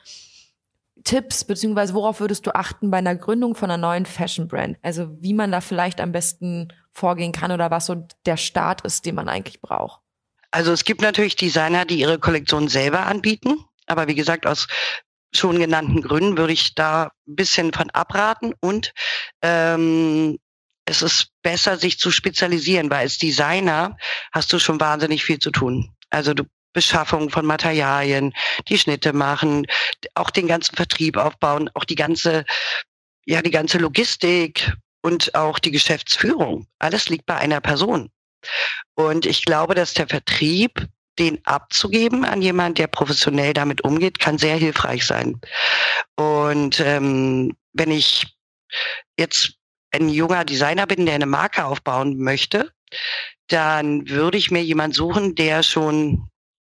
Tipps, 1.05 1.45
beziehungsweise 1.45 1.95
worauf 1.95 2.21
würdest 2.21 2.47
du 2.47 2.55
achten 2.55 2.91
bei 2.91 2.99
einer 2.99 3.17
Gründung 3.17 3.55
von 3.55 3.71
einer 3.71 3.81
neuen 3.81 4.07
Fashion 4.07 4.49
Brand? 4.49 4.77
Also 4.83 5.09
wie 5.21 5.35
man 5.35 5.53
da 5.53 5.61
vielleicht 5.61 6.01
am 6.01 6.13
besten 6.13 6.73
vorgehen 6.93 7.33
kann 7.33 7.53
oder 7.53 7.71
was 7.71 7.87
so 7.87 8.07
der 8.27 8.37
Start 8.37 8.83
ist, 8.83 9.07
den 9.07 9.15
man 9.15 9.29
eigentlich 9.29 9.61
braucht? 9.61 10.01
Also 10.51 10.73
es 10.73 10.85
gibt 10.85 11.01
natürlich 11.01 11.37
Designer, 11.37 11.85
die 11.85 12.01
ihre 12.01 12.19
Kollektion 12.19 12.69
selber 12.69 13.07
anbieten. 13.07 13.65
Aber 13.87 14.09
wie 14.09 14.15
gesagt, 14.15 14.47
aus 14.47 14.67
schon 15.33 15.59
genannten 15.59 16.03
Gründen 16.03 16.37
würde 16.37 16.53
ich 16.53 16.75
da 16.75 17.13
ein 17.27 17.37
bisschen 17.37 17.73
von 17.73 17.91
abraten 17.91 18.53
und 18.61 18.93
ähm, 19.43 20.39
es 20.87 21.03
ist 21.03 21.29
besser, 21.43 21.77
sich 21.77 21.99
zu 21.99 22.11
spezialisieren, 22.11 22.91
weil 22.91 23.01
als 23.01 23.19
Designer 23.19 23.97
hast 24.33 24.53
du 24.53 24.59
schon 24.59 24.81
wahnsinnig 24.81 25.25
viel 25.25 25.39
zu 25.39 25.53
tun. 25.53 25.95
Also 26.11 26.35
du 26.35 26.45
Beschaffung 26.73 27.31
von 27.31 27.45
Materialien, 27.47 28.33
die 28.69 28.79
Schnitte 28.79 29.13
machen, 29.13 29.67
auch 30.15 30.31
den 30.31 30.47
ganzen 30.47 30.77
Vertrieb 30.77 31.17
aufbauen, 31.17 31.71
auch 31.75 31.85
die 31.85 31.97
ganze, 31.97 32.45
ja, 33.27 33.43
die 33.43 33.51
ganze 33.51 33.79
Logistik 33.79 34.73
und 35.03 35.35
auch 35.35 35.59
die 35.59 35.71
Geschäftsführung. 35.71 36.67
Alles 36.79 37.09
liegt 37.09 37.27
bei 37.27 37.37
einer 37.37 37.61
Person. 37.61 38.11
Und 38.95 39.27
ich 39.27 39.45
glaube, 39.45 39.75
dass 39.75 39.95
der 39.95 40.09
Vertrieb, 40.09 40.87
den 41.19 41.45
abzugeben 41.45 42.25
an 42.25 42.41
jemand, 42.41 42.79
der 42.79 42.87
professionell 42.87 43.53
damit 43.53 43.83
umgeht, 43.85 44.19
kann 44.19 44.39
sehr 44.39 44.57
hilfreich 44.57 45.05
sein. 45.05 45.39
Und 46.17 46.81
ähm, 46.81 47.57
wenn 47.73 47.91
ich 47.91 48.27
jetzt 49.19 49.55
ein 49.91 50.09
junger 50.09 50.45
Designer 50.45 50.87
bin, 50.87 51.05
der 51.05 51.17
eine 51.17 51.27
Marke 51.27 51.65
aufbauen 51.65 52.19
möchte, 52.19 52.73
dann 53.49 54.09
würde 54.09 54.39
ich 54.39 54.51
mir 54.51 54.63
jemand 54.63 54.95
suchen, 54.95 55.35
der 55.35 55.63
schon 55.63 56.30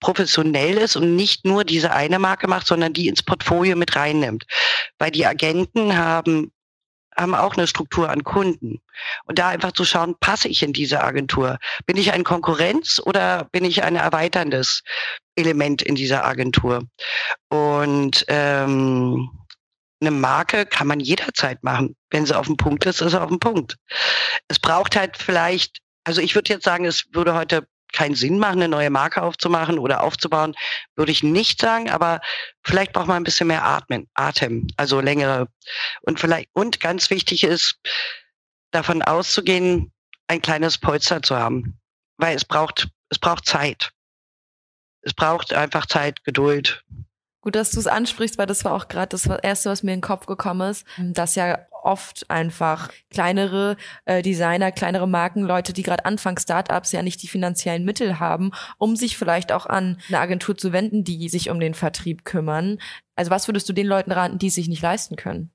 professionell 0.06 0.78
ist 0.78 0.96
und 0.96 1.16
nicht 1.16 1.46
nur 1.46 1.64
diese 1.64 1.92
eine 1.92 2.20
Marke 2.20 2.48
macht, 2.48 2.68
sondern 2.68 2.94
die 2.94 3.08
ins 3.08 3.24
Portfolio 3.24 3.76
mit 3.76 3.96
reinnimmt. 3.96 4.46
Weil 5.00 5.10
die 5.10 5.26
Agenten 5.26 5.98
haben 5.98 6.52
haben 7.18 7.34
auch 7.34 7.56
eine 7.56 7.66
Struktur 7.66 8.10
an 8.10 8.26
Kunden. 8.26 8.82
Und 9.24 9.40
da 9.40 9.48
einfach 9.48 9.72
zu 9.72 9.86
schauen, 9.86 10.16
passe 10.20 10.50
ich 10.50 10.62
in 10.62 10.74
diese 10.74 11.02
Agentur? 11.02 11.60
Bin 11.86 11.96
ich 11.96 12.12
ein 12.12 12.26
Konkurrenz 12.26 13.02
oder 13.04 13.48
bin 13.54 13.64
ich 13.64 13.84
ein 13.84 13.96
erweiterndes 13.96 14.84
Element 15.36 15.82
in 15.82 15.96
dieser 15.96 16.26
Agentur? 16.26 16.84
Und 17.48 18.26
ähm, 18.28 19.30
eine 20.02 20.12
Marke 20.12 20.66
kann 20.66 20.88
man 20.88 21.00
jederzeit 21.00 21.64
machen. 21.64 21.96
Wenn 22.10 22.26
sie 22.26 22.38
auf 22.38 22.48
dem 22.48 22.58
Punkt 22.58 22.86
ist, 22.86 23.00
ist 23.00 23.12
sie 23.12 23.22
auf 23.22 23.30
dem 23.30 23.40
Punkt. 23.40 23.78
Es 24.50 24.60
braucht 24.60 24.98
halt 24.98 25.16
vielleicht, 25.16 25.80
also 26.04 26.20
ich 26.20 26.36
würde 26.36 26.52
jetzt 26.52 26.66
sagen, 26.66 26.84
es 26.84 27.06
würde 27.14 27.34
heute 27.34 27.66
keinen 27.96 28.16
Sinn 28.16 28.38
machen, 28.38 28.62
eine 28.62 28.68
neue 28.68 28.90
Marke 28.90 29.22
aufzumachen 29.22 29.80
oder 29.80 30.04
aufzubauen, 30.04 30.56
würde 30.96 31.12
ich 31.12 31.24
nicht 31.24 31.60
sagen, 31.60 31.90
aber 31.90 32.22
vielleicht 32.64 32.94
braucht 32.94 33.08
man 33.08 33.18
ein 33.18 33.24
bisschen 33.24 33.48
mehr 33.48 33.64
Atmen, 33.64 34.08
Atem, 34.14 34.68
also 34.78 35.00
längere. 35.00 35.48
Und 36.02 36.20
vielleicht, 36.20 36.50
und 36.54 36.80
ganz 36.80 37.10
wichtig 37.10 37.44
ist, 37.44 37.80
davon 38.72 39.02
auszugehen, 39.02 39.92
ein 40.28 40.42
kleines 40.42 40.78
Polster 40.78 41.22
zu 41.22 41.36
haben. 41.36 41.80
Weil 42.18 42.36
es 42.36 42.46
braucht, 42.46 42.90
es 43.10 43.20
braucht 43.20 43.46
Zeit. 43.46 43.92
Es 45.02 45.14
braucht 45.14 45.54
einfach 45.54 45.86
Zeit, 45.86 46.24
Geduld. 46.24 46.84
Gut, 47.42 47.56
dass 47.56 47.72
du 47.72 47.80
es 47.80 47.88
ansprichst, 47.88 48.38
weil 48.38 48.48
das 48.48 48.66
war 48.66 48.74
auch 48.74 48.88
gerade 48.88 49.10
das 49.10 49.28
Erste, 49.28 49.70
was 49.70 49.84
mir 49.84 49.94
in 49.94 50.00
den 50.00 50.08
Kopf 50.08 50.26
gekommen 50.26 50.72
ist, 50.72 50.86
dass 50.98 51.36
ja 51.36 51.60
oft 51.86 52.30
einfach 52.30 52.90
kleinere 53.10 53.78
äh, 54.06 54.22
Designer, 54.22 54.72
kleinere 54.72 55.08
Marken, 55.08 55.44
Leute, 55.44 55.74
die 55.74 55.84
gerade 55.84 56.06
anfangen, 56.06 56.38
Startups 56.38 56.92
ja 56.92 57.02
nicht 57.02 57.22
die 57.24 57.28
finanziellen 57.28 57.86
Mittel 57.86 58.20
haben, 58.20 58.52
um 58.78 58.96
sich 58.96 59.18
vielleicht 59.18 59.52
auch 59.52 59.66
an 59.66 60.02
eine 60.08 60.20
Agentur 60.20 60.58
zu 60.58 60.74
wenden, 60.74 61.04
die 61.04 61.30
sich 61.30 61.50
um 61.50 61.60
den 61.60 61.74
Vertrieb 61.74 62.26
kümmern. 62.26 62.80
Also 63.16 63.32
was 63.32 63.48
würdest 63.48 63.70
du 63.70 63.74
den 63.74 63.88
Leuten 63.88 64.12
raten, 64.12 64.40
die 64.40 64.48
es 64.48 64.56
sich 64.56 64.68
nicht 64.68 64.82
leisten 64.82 65.16
können? 65.16 65.52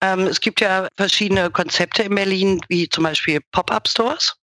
Ähm, 0.00 0.26
es 0.26 0.40
gibt 0.40 0.60
ja 0.60 0.88
verschiedene 0.96 1.50
Konzepte 1.50 2.02
in 2.02 2.14
Berlin, 2.14 2.60
wie 2.68 2.88
zum 2.88 3.04
Beispiel 3.04 3.40
Pop-up-Stores. 3.52 4.36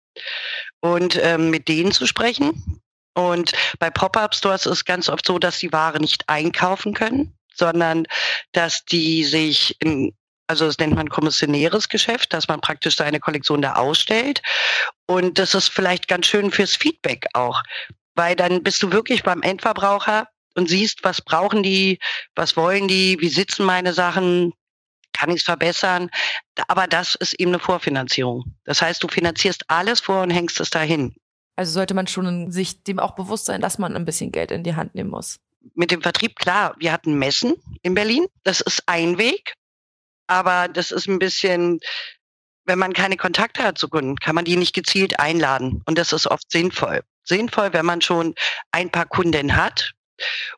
Und 0.82 1.20
ähm, 1.22 1.52
mit 1.52 1.68
denen 1.68 1.92
zu 1.92 2.08
sprechen. 2.08 2.82
Und 3.14 3.52
bei 3.80 3.90
Pop-up-Stores 3.90 4.66
ist 4.66 4.86
ganz 4.86 5.10
oft 5.10 5.26
so, 5.26 5.40
dass 5.40 5.60
die 5.60 5.72
Ware 5.72 6.00
nicht 6.00 6.28
einkaufen 6.28 6.94
können, 6.94 7.38
sondern 7.54 8.06
dass 8.52 8.86
die 8.86 9.24
sich 9.24 9.76
in 9.80 10.14
also 10.48 10.66
das 10.66 10.78
nennt 10.78 10.96
man 10.96 11.10
kommissionäres 11.10 11.90
Geschäft, 11.90 12.34
dass 12.34 12.48
man 12.48 12.62
praktisch 12.62 12.96
seine 12.96 13.20
Kollektion 13.20 13.62
da 13.62 13.74
ausstellt. 13.74 14.42
Und 15.06 15.38
das 15.40 15.54
ist 15.54 15.70
vielleicht 15.70 16.08
ganz 16.08 16.26
schön 16.26 16.52
fürs 16.52 16.76
Feedback 16.76 17.28
auch, 17.34 17.62
weil 18.16 18.36
dann 18.36 18.64
bist 18.64 18.82
du 18.82 18.92
wirklich 18.92 19.24
beim 19.24 19.42
Endverbraucher 19.42 20.28
und 20.56 20.70
siehst, 20.70 21.04
was 21.04 21.22
brauchen 21.22 21.64
die, 21.64 22.00
was 22.36 22.58
wollen 22.58 22.88
die, 22.88 23.18
wie 23.20 23.30
sitzen 23.30 23.66
meine 23.66 23.94
Sachen, 23.94 24.54
kann 25.14 25.30
ich 25.30 25.38
es 25.38 25.44
verbessern. 25.44 26.10
Aber 26.68 26.88
das 26.88 27.16
ist 27.16 27.34
eben 27.40 27.52
eine 27.52 27.60
Vorfinanzierung. 27.60 28.46
Das 28.64 28.82
heißt, 28.82 29.04
du 29.04 29.08
finanzierst 29.08 29.66
alles 29.68 30.00
vor 30.00 30.24
und 30.24 30.30
hängst 30.30 30.60
es 30.60 30.70
dahin. 30.70 31.16
Also 31.56 31.72
sollte 31.74 31.94
man 31.94 32.08
schon 32.08 32.52
sich 32.52 32.84
dem 32.84 33.00
auch 33.00 33.16
bewusst 33.16 33.46
sein, 33.46 33.62
dass 33.62 33.80
man 33.80 33.96
ein 33.96 34.06
bisschen 34.06 34.32
Geld 34.32 34.52
in 34.52 34.64
die 34.64 34.76
Hand 34.76 34.96
nehmen 34.96 35.10
muss. 35.10 35.40
Mit 35.74 35.92
dem 35.92 36.02
Vertrieb, 36.02 36.36
klar, 36.38 36.76
wir 36.78 36.92
hatten 36.92 37.18
Messen 37.18 37.56
in 37.82 37.94
Berlin. 37.96 38.28
Das 38.44 38.62
ist 38.62 38.84
ein 38.86 39.18
Weg. 39.18 39.54
Aber 40.28 40.68
das 40.68 40.92
ist 40.92 41.08
ein 41.08 41.20
bisschen, 41.20 41.80
wenn 42.66 42.80
man 42.80 42.94
keine 42.94 43.18
Kontakte 43.18 43.64
hat 43.64 43.78
zu 43.78 43.88
Kunden, 43.90 44.18
kann 44.18 44.36
man 44.36 44.46
die 44.46 44.58
nicht 44.58 44.76
gezielt 44.76 45.20
einladen. 45.20 45.82
Und 45.86 45.98
das 45.98 46.14
ist 46.14 46.28
oft 46.28 46.52
sinnvoll. 46.52 47.02
Sinnvoll, 47.24 47.74
wenn 47.74 47.86
man 47.86 48.02
schon 48.02 48.36
ein 48.72 48.92
paar 48.92 49.06
Kunden 49.06 49.56
hat. 49.56 49.94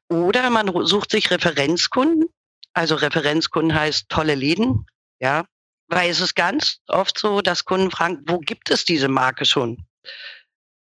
Oder 0.07 0.49
man 0.49 0.71
sucht 0.85 1.11
sich 1.11 1.31
Referenzkunden, 1.31 2.29
also 2.73 2.95
Referenzkunden 2.95 3.77
heißt 3.77 4.09
tolle 4.09 4.35
Läden, 4.35 4.85
ja. 5.19 5.45
Weil 5.87 6.11
es 6.11 6.21
ist 6.21 6.35
ganz 6.35 6.77
oft 6.87 7.17
so, 7.17 7.41
dass 7.41 7.65
Kunden 7.65 7.89
fragen, 7.89 8.23
wo 8.27 8.37
gibt 8.37 8.69
es 8.69 8.85
diese 8.85 9.07
Marke 9.07 9.45
schon? 9.45 9.85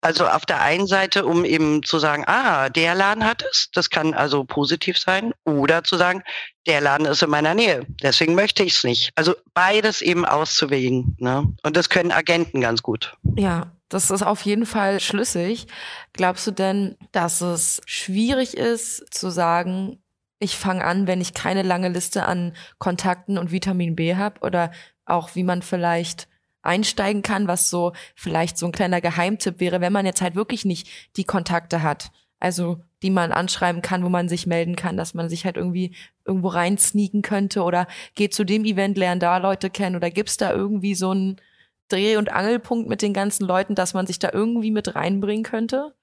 Also 0.00 0.26
auf 0.26 0.46
der 0.46 0.60
einen 0.60 0.86
Seite, 0.86 1.24
um 1.26 1.44
eben 1.44 1.82
zu 1.82 1.98
sagen, 1.98 2.24
ah, 2.26 2.68
der 2.68 2.94
Laden 2.94 3.24
hat 3.24 3.42
es, 3.42 3.68
das 3.72 3.90
kann 3.90 4.14
also 4.14 4.44
positiv 4.44 4.98
sein, 4.98 5.32
oder 5.44 5.84
zu 5.84 5.96
sagen, 5.96 6.22
der 6.66 6.80
Laden 6.80 7.06
ist 7.06 7.22
in 7.22 7.30
meiner 7.30 7.54
Nähe, 7.54 7.86
deswegen 8.02 8.34
möchte 8.34 8.62
ich 8.62 8.76
es 8.76 8.84
nicht. 8.84 9.10
Also 9.16 9.34
beides 9.54 10.00
eben 10.00 10.24
auszuwägen. 10.24 11.16
Ne? 11.18 11.52
Und 11.62 11.76
das 11.76 11.88
können 11.88 12.12
Agenten 12.12 12.60
ganz 12.60 12.82
gut. 12.82 13.16
Ja, 13.36 13.72
das 13.88 14.10
ist 14.10 14.22
auf 14.22 14.42
jeden 14.42 14.66
Fall 14.66 15.00
schlüssig. 15.00 15.66
Glaubst 16.12 16.46
du 16.46 16.50
denn, 16.50 16.96
dass 17.10 17.40
es 17.40 17.80
schwierig 17.86 18.56
ist 18.56 19.12
zu 19.12 19.30
sagen, 19.30 19.98
ich 20.38 20.56
fange 20.56 20.84
an, 20.84 21.06
wenn 21.06 21.20
ich 21.20 21.34
keine 21.34 21.62
lange 21.62 21.88
Liste 21.88 22.24
an 22.24 22.54
Kontakten 22.78 23.38
und 23.38 23.52
Vitamin 23.52 23.94
B 23.94 24.16
habe 24.16 24.40
oder 24.40 24.72
auch 25.04 25.34
wie 25.34 25.44
man 25.44 25.62
vielleicht 25.62 26.28
einsteigen 26.62 27.22
kann, 27.22 27.48
was 27.48 27.70
so 27.70 27.92
vielleicht 28.14 28.56
so 28.56 28.66
ein 28.66 28.72
kleiner 28.72 29.00
Geheimtipp 29.00 29.60
wäre, 29.60 29.80
wenn 29.80 29.92
man 29.92 30.06
jetzt 30.06 30.22
halt 30.22 30.34
wirklich 30.34 30.64
nicht 30.64 30.88
die 31.16 31.24
Kontakte 31.24 31.82
hat. 31.82 32.10
Also 32.40 32.80
die 33.02 33.10
man 33.10 33.32
anschreiben 33.32 33.82
kann, 33.82 34.04
wo 34.04 34.08
man 34.08 34.28
sich 34.28 34.46
melden 34.46 34.76
kann, 34.76 34.96
dass 34.96 35.14
man 35.14 35.28
sich 35.28 35.44
halt 35.44 35.56
irgendwie 35.56 35.94
irgendwo 36.24 36.48
rein 36.48 36.78
sneaken 36.78 37.22
könnte 37.22 37.62
oder 37.62 37.86
geht 38.14 38.34
zu 38.34 38.44
dem 38.44 38.64
Event, 38.64 38.96
lernt 38.96 39.22
da 39.22 39.38
Leute 39.38 39.70
kennen 39.70 39.96
oder 39.96 40.10
gibt's 40.10 40.36
da 40.36 40.52
irgendwie 40.52 40.94
so 40.94 41.10
einen 41.10 41.40
Dreh- 41.88 42.16
und 42.16 42.32
Angelpunkt 42.32 42.88
mit 42.88 43.02
den 43.02 43.12
ganzen 43.12 43.46
Leuten, 43.46 43.74
dass 43.74 43.92
man 43.92 44.06
sich 44.06 44.18
da 44.18 44.30
irgendwie 44.32 44.70
mit 44.70 44.94
reinbringen 44.94 45.44
könnte? 45.44 45.94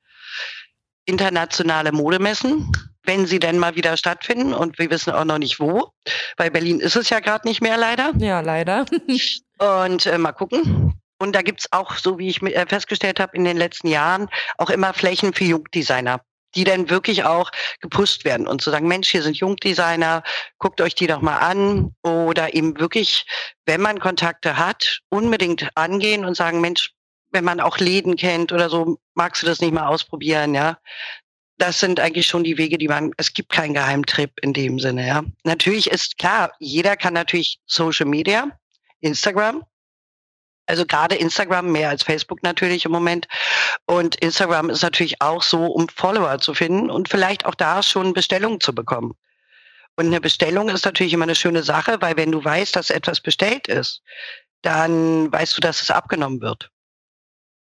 Internationale 1.06 1.92
Modemessen 1.92 2.72
wenn 3.10 3.26
sie 3.26 3.40
denn 3.40 3.58
mal 3.58 3.76
wieder 3.76 3.98
stattfinden. 3.98 4.54
Und 4.54 4.78
wir 4.78 4.92
wissen 4.92 5.12
auch 5.12 5.26
noch 5.26 5.40
nicht 5.40 5.60
wo, 5.60 5.92
weil 6.38 6.52
Berlin 6.52 6.80
ist 6.80 6.96
es 6.96 7.10
ja 7.10 7.20
gerade 7.20 7.48
nicht 7.48 7.60
mehr 7.60 7.76
leider. 7.76 8.14
Ja, 8.18 8.42
leider. 8.42 8.86
und 9.58 10.06
äh, 10.06 10.18
mal 10.18 10.32
gucken. 10.32 10.94
Und 11.18 11.36
da 11.36 11.42
gibt's 11.42 11.68
auch, 11.72 11.98
so 11.98 12.18
wie 12.18 12.30
ich 12.30 12.42
äh, 12.44 12.66
festgestellt 12.68 13.20
habe, 13.20 13.36
in 13.36 13.44
den 13.44 13.58
letzten 13.58 13.88
Jahren 13.88 14.30
auch 14.58 14.70
immer 14.70 14.94
Flächen 14.94 15.34
für 15.34 15.44
Jungdesigner 15.44 16.22
die 16.56 16.64
dann 16.64 16.90
wirklich 16.90 17.24
auch 17.24 17.52
gepusht 17.82 18.26
werden 18.26 18.48
und 18.48 18.62
zu 18.62 18.72
sagen, 18.72 18.88
Mensch, 18.88 19.10
hier 19.10 19.24
sind 19.24 19.38
Jungdesigner, 19.38 20.24
guckt 20.58 20.82
euch 20.82 20.96
die 20.96 21.08
doch 21.08 21.22
mal 21.22 21.38
an 21.38 21.96
oder 22.04 22.54
eben 22.54 22.80
wirklich, 22.80 23.26
wenn 23.66 23.82
man 23.82 24.00
Kontakte 24.00 24.58
hat, 24.58 25.00
unbedingt 25.10 25.70
angehen 25.76 26.26
und 26.26 26.36
sagen, 26.36 26.62
Mensch, 26.62 26.92
wenn 27.32 27.44
man 27.44 27.60
auch 27.60 27.78
Läden 27.78 28.16
kennt 28.16 28.52
oder 28.52 28.70
so, 28.70 28.98
magst 29.14 29.44
du 29.44 29.48
das 29.48 29.62
nicht 29.62 29.74
mal 29.74 29.88
ausprobieren, 29.88 30.56
ja? 30.56 30.78
das 31.60 31.80
sind 31.80 32.00
eigentlich 32.00 32.26
schon 32.26 32.44
die 32.44 32.58
Wege, 32.58 32.78
die 32.78 32.88
man, 32.88 33.12
es 33.18 33.34
gibt 33.34 33.52
keinen 33.52 33.74
Geheimtrip 33.74 34.32
in 34.42 34.54
dem 34.54 34.80
Sinne, 34.80 35.06
ja. 35.06 35.24
Natürlich 35.44 35.92
ist 35.92 36.18
klar, 36.18 36.52
jeder 36.60 36.96
kann 36.96 37.14
natürlich 37.14 37.60
Social 37.66 38.08
Media, 38.08 38.50
Instagram, 39.02 39.64
also 40.70 40.86
gerade 40.86 41.16
Instagram 41.16 41.72
mehr 41.72 41.90
als 41.90 42.04
Facebook 42.04 42.44
natürlich 42.44 42.86
im 42.86 42.92
Moment. 42.92 43.28
Und 43.88 44.16
Instagram 44.18 44.70
ist 44.70 44.84
natürlich 44.84 45.20
auch 45.20 45.42
so, 45.42 45.66
um 45.66 45.90
Follower 45.90 46.38
zu 46.38 46.54
finden 46.54 46.92
und 46.92 47.10
vielleicht 47.10 47.46
auch 47.46 47.56
da 47.56 47.82
schon 47.82 48.14
Bestellungen 48.14 48.60
zu 48.60 48.74
bekommen. 48.74 49.14
Und 49.96 50.06
eine 50.06 50.22
Bestellung 50.22 50.70
ist 50.70 50.86
natürlich 50.86 51.12
immer 51.12 51.24
eine 51.24 51.36
schöne 51.36 51.64
Sache, 51.64 51.98
weil 52.02 52.16
wenn 52.18 52.32
du 52.32 52.44
weißt, 52.44 52.76
dass 52.76 52.92
etwas 52.92 53.20
bestellt 53.20 53.68
ist, 53.68 54.04
dann 54.62 55.32
weißt 55.32 55.58
du, 55.58 55.62
dass 55.62 55.82
es 55.82 55.90
abgenommen 55.90 56.40
wird. 56.40 56.70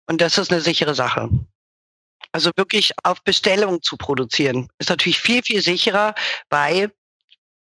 Und 0.08 0.20
das 0.20 0.38
ist 0.38 0.50
eine 0.50 0.62
sichere 0.62 0.94
Sache. 0.94 1.28
Also 2.32 2.50
wirklich 2.56 2.92
auf 3.02 3.22
Bestellung 3.22 3.82
zu 3.82 3.96
produzieren, 3.96 4.68
ist 4.78 4.88
natürlich 4.88 5.20
viel, 5.20 5.42
viel 5.42 5.60
sicherer, 5.60 6.14
weil, 6.48 6.92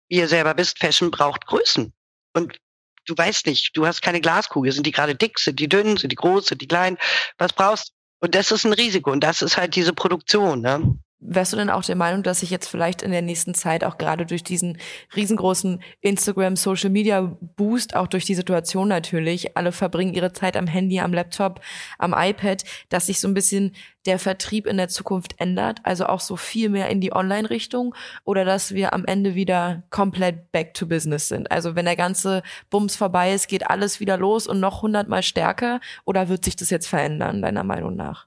wie 0.08 0.18
ihr 0.18 0.28
selber 0.28 0.56
wisst, 0.56 0.78
Fashion 0.78 1.10
braucht 1.10 1.46
Größen. 1.46 1.92
Und 2.32 2.58
du 3.06 3.16
weißt 3.16 3.46
nicht, 3.46 3.76
du 3.76 3.86
hast 3.86 4.02
keine 4.02 4.20
Glaskugel. 4.20 4.72
Sind 4.72 4.86
die 4.86 4.92
gerade 4.92 5.14
dick, 5.14 5.38
sind 5.38 5.58
die 5.58 5.68
dünn, 5.68 5.96
sind 5.96 6.10
die 6.10 6.16
groß, 6.16 6.46
sind 6.46 6.60
die 6.60 6.68
klein? 6.68 6.98
Was 7.38 7.52
brauchst 7.52 7.88
du? 7.88 7.92
Und 8.18 8.34
das 8.34 8.50
ist 8.50 8.64
ein 8.64 8.72
Risiko. 8.72 9.10
Und 9.12 9.20
das 9.20 9.42
ist 9.42 9.56
halt 9.56 9.76
diese 9.76 9.92
Produktion. 9.92 10.60
Ne? 10.60 10.98
Wärst 11.28 11.52
du 11.52 11.56
denn 11.56 11.70
auch 11.70 11.82
der 11.82 11.96
Meinung, 11.96 12.22
dass 12.22 12.40
sich 12.40 12.50
jetzt 12.50 12.68
vielleicht 12.68 13.02
in 13.02 13.10
der 13.10 13.22
nächsten 13.22 13.52
Zeit 13.54 13.82
auch 13.82 13.98
gerade 13.98 14.26
durch 14.26 14.44
diesen 14.44 14.78
riesengroßen 15.16 15.82
Instagram 16.00 16.54
Social 16.54 16.90
Media 16.90 17.36
Boost, 17.56 17.96
auch 17.96 18.06
durch 18.06 18.24
die 18.24 18.36
Situation 18.36 18.86
natürlich, 18.86 19.56
alle 19.56 19.72
verbringen 19.72 20.14
ihre 20.14 20.32
Zeit 20.32 20.56
am 20.56 20.68
Handy, 20.68 21.00
am 21.00 21.12
Laptop, 21.12 21.60
am 21.98 22.14
iPad, 22.16 22.62
dass 22.90 23.06
sich 23.06 23.18
so 23.18 23.26
ein 23.26 23.34
bisschen 23.34 23.72
der 24.06 24.18
Vertrieb 24.20 24.66
in 24.66 24.76
der 24.76 24.88
Zukunft 24.88 25.34
ändert, 25.38 25.80
also 25.82 26.06
auch 26.06 26.20
so 26.20 26.36
viel 26.36 26.68
mehr 26.68 26.88
in 26.90 27.00
die 27.00 27.12
Online-Richtung 27.12 27.94
oder 28.24 28.44
dass 28.44 28.72
wir 28.72 28.92
am 28.92 29.04
Ende 29.04 29.34
wieder 29.34 29.82
komplett 29.90 30.52
back 30.52 30.74
to 30.74 30.86
business 30.86 31.26
sind? 31.26 31.50
Also 31.50 31.74
wenn 31.74 31.86
der 31.86 31.96
ganze 31.96 32.42
Bums 32.70 32.94
vorbei 32.94 33.34
ist, 33.34 33.48
geht 33.48 33.68
alles 33.68 33.98
wieder 33.98 34.16
los 34.16 34.46
und 34.46 34.60
noch 34.60 34.82
hundertmal 34.82 35.24
stärker 35.24 35.80
oder 36.04 36.28
wird 36.28 36.44
sich 36.44 36.54
das 36.54 36.70
jetzt 36.70 36.86
verändern, 36.86 37.42
deiner 37.42 37.64
Meinung 37.64 37.96
nach? 37.96 38.26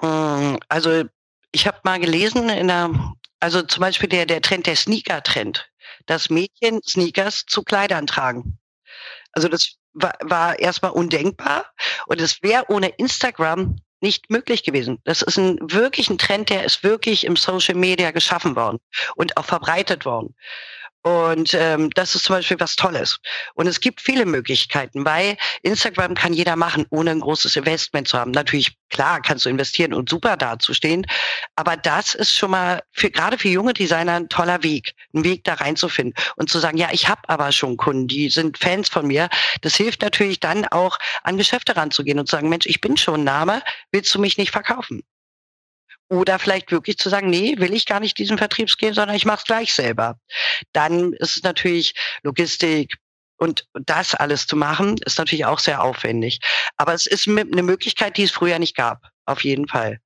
Hm, 0.00 0.58
also 0.68 1.04
ich 1.52 1.66
habe 1.66 1.80
mal 1.84 2.00
gelesen 2.00 2.48
in 2.48 2.68
der, 2.68 2.90
also 3.40 3.62
zum 3.62 3.80
Beispiel 3.80 4.08
der, 4.08 4.26
der 4.26 4.42
Trend, 4.42 4.66
der 4.66 4.76
Sneaker-Trend, 4.76 5.68
dass 6.06 6.30
Mädchen 6.30 6.80
Sneakers 6.86 7.44
zu 7.46 7.62
Kleidern 7.62 8.06
tragen. 8.06 8.58
Also 9.32 9.48
das 9.48 9.74
war, 9.92 10.14
war 10.22 10.58
erstmal 10.58 10.92
undenkbar 10.92 11.66
und 12.06 12.20
es 12.20 12.42
wäre 12.42 12.64
ohne 12.68 12.88
Instagram 12.88 13.76
nicht 14.00 14.30
möglich 14.30 14.64
gewesen. 14.64 14.98
Das 15.04 15.22
ist 15.22 15.36
ein 15.36 15.58
wirklich 15.60 16.08
ein 16.08 16.18
Trend, 16.18 16.48
der 16.48 16.64
ist 16.64 16.82
wirklich 16.82 17.24
im 17.24 17.36
Social 17.36 17.74
Media 17.74 18.12
geschaffen 18.12 18.56
worden 18.56 18.78
und 19.16 19.36
auch 19.36 19.44
verbreitet 19.44 20.04
worden. 20.04 20.34
Und 21.02 21.54
ähm, 21.54 21.88
das 21.94 22.14
ist 22.14 22.24
zum 22.24 22.36
Beispiel 22.36 22.60
was 22.60 22.76
Tolles. 22.76 23.18
Und 23.54 23.66
es 23.66 23.80
gibt 23.80 24.02
viele 24.02 24.26
Möglichkeiten, 24.26 25.04
weil 25.06 25.38
Instagram 25.62 26.14
kann 26.14 26.34
jeder 26.34 26.56
machen, 26.56 26.84
ohne 26.90 27.12
ein 27.12 27.20
großes 27.20 27.56
Investment 27.56 28.06
zu 28.06 28.18
haben. 28.18 28.32
Natürlich, 28.32 28.76
klar, 28.90 29.22
kannst 29.22 29.46
du 29.46 29.48
investieren 29.48 29.94
und 29.94 30.10
super 30.10 30.36
dazustehen. 30.36 31.06
Aber 31.56 31.78
das 31.78 32.14
ist 32.14 32.36
schon 32.36 32.50
mal 32.50 32.82
für 32.92 33.10
gerade 33.10 33.38
für 33.38 33.48
junge 33.48 33.72
Designer 33.72 34.16
ein 34.16 34.28
toller 34.28 34.62
Weg, 34.62 34.92
ein 35.14 35.24
Weg 35.24 35.44
da 35.44 35.54
reinzufinden 35.54 36.14
und 36.36 36.50
zu 36.50 36.58
sagen, 36.58 36.76
ja, 36.76 36.88
ich 36.92 37.08
habe 37.08 37.22
aber 37.28 37.50
schon 37.52 37.78
Kunden, 37.78 38.06
die 38.06 38.28
sind 38.28 38.58
Fans 38.58 38.90
von 38.90 39.06
mir. 39.06 39.30
Das 39.62 39.76
hilft 39.76 40.02
natürlich 40.02 40.40
dann 40.40 40.66
auch, 40.66 40.98
an 41.22 41.38
Geschäfte 41.38 41.76
ranzugehen 41.76 42.18
und 42.18 42.26
zu 42.26 42.36
sagen, 42.36 42.50
Mensch, 42.50 42.66
ich 42.66 42.80
bin 42.82 42.98
schon 42.98 43.22
ein 43.22 43.24
Name, 43.24 43.62
willst 43.90 44.14
du 44.14 44.18
mich 44.18 44.36
nicht 44.36 44.50
verkaufen? 44.50 45.02
Oder 46.10 46.38
vielleicht 46.38 46.72
wirklich 46.72 46.98
zu 46.98 47.08
sagen, 47.08 47.30
nee, 47.30 47.54
will 47.58 47.72
ich 47.72 47.86
gar 47.86 48.00
nicht 48.00 48.18
diesen 48.18 48.36
Vertriebsgehen, 48.36 48.94
sondern 48.94 49.16
ich 49.16 49.24
mache 49.24 49.38
es 49.38 49.44
gleich 49.44 49.72
selber. 49.72 50.18
Dann 50.72 51.12
ist 51.14 51.36
es 51.36 51.42
natürlich 51.42 51.94
Logistik, 52.22 52.96
und 53.40 53.64
das 53.72 54.14
alles 54.14 54.46
zu 54.46 54.54
machen, 54.54 54.98
ist 55.06 55.18
natürlich 55.18 55.46
auch 55.46 55.60
sehr 55.60 55.82
aufwendig. 55.82 56.40
Aber 56.76 56.92
es 56.92 57.06
ist 57.06 57.26
eine 57.26 57.62
Möglichkeit, 57.62 58.18
die 58.18 58.24
es 58.24 58.30
früher 58.30 58.58
nicht 58.58 58.76
gab. 58.76 59.08
Auf 59.24 59.44
jeden 59.44 59.66
Fall. 59.66 59.98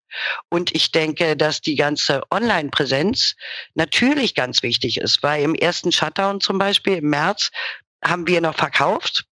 Und 0.51 0.75
ich 0.75 0.93
denke, 0.93 1.37
dass 1.37 1.61
die 1.61 1.75
ganze 1.75 2.23
Online-Präsenz 2.31 3.35
natürlich 3.75 4.35
ganz 4.35 4.63
wichtig 4.63 4.99
ist, 4.99 5.23
weil 5.23 5.43
im 5.43 5.55
ersten 5.55 5.91
Shutdown 5.91 6.41
zum 6.41 6.59
Beispiel 6.59 6.99
im 6.99 7.11
März 7.11 7.51
haben 8.05 8.29
wir 8.29 8.41
noch 8.41 8.55
verkauft 8.55 9.25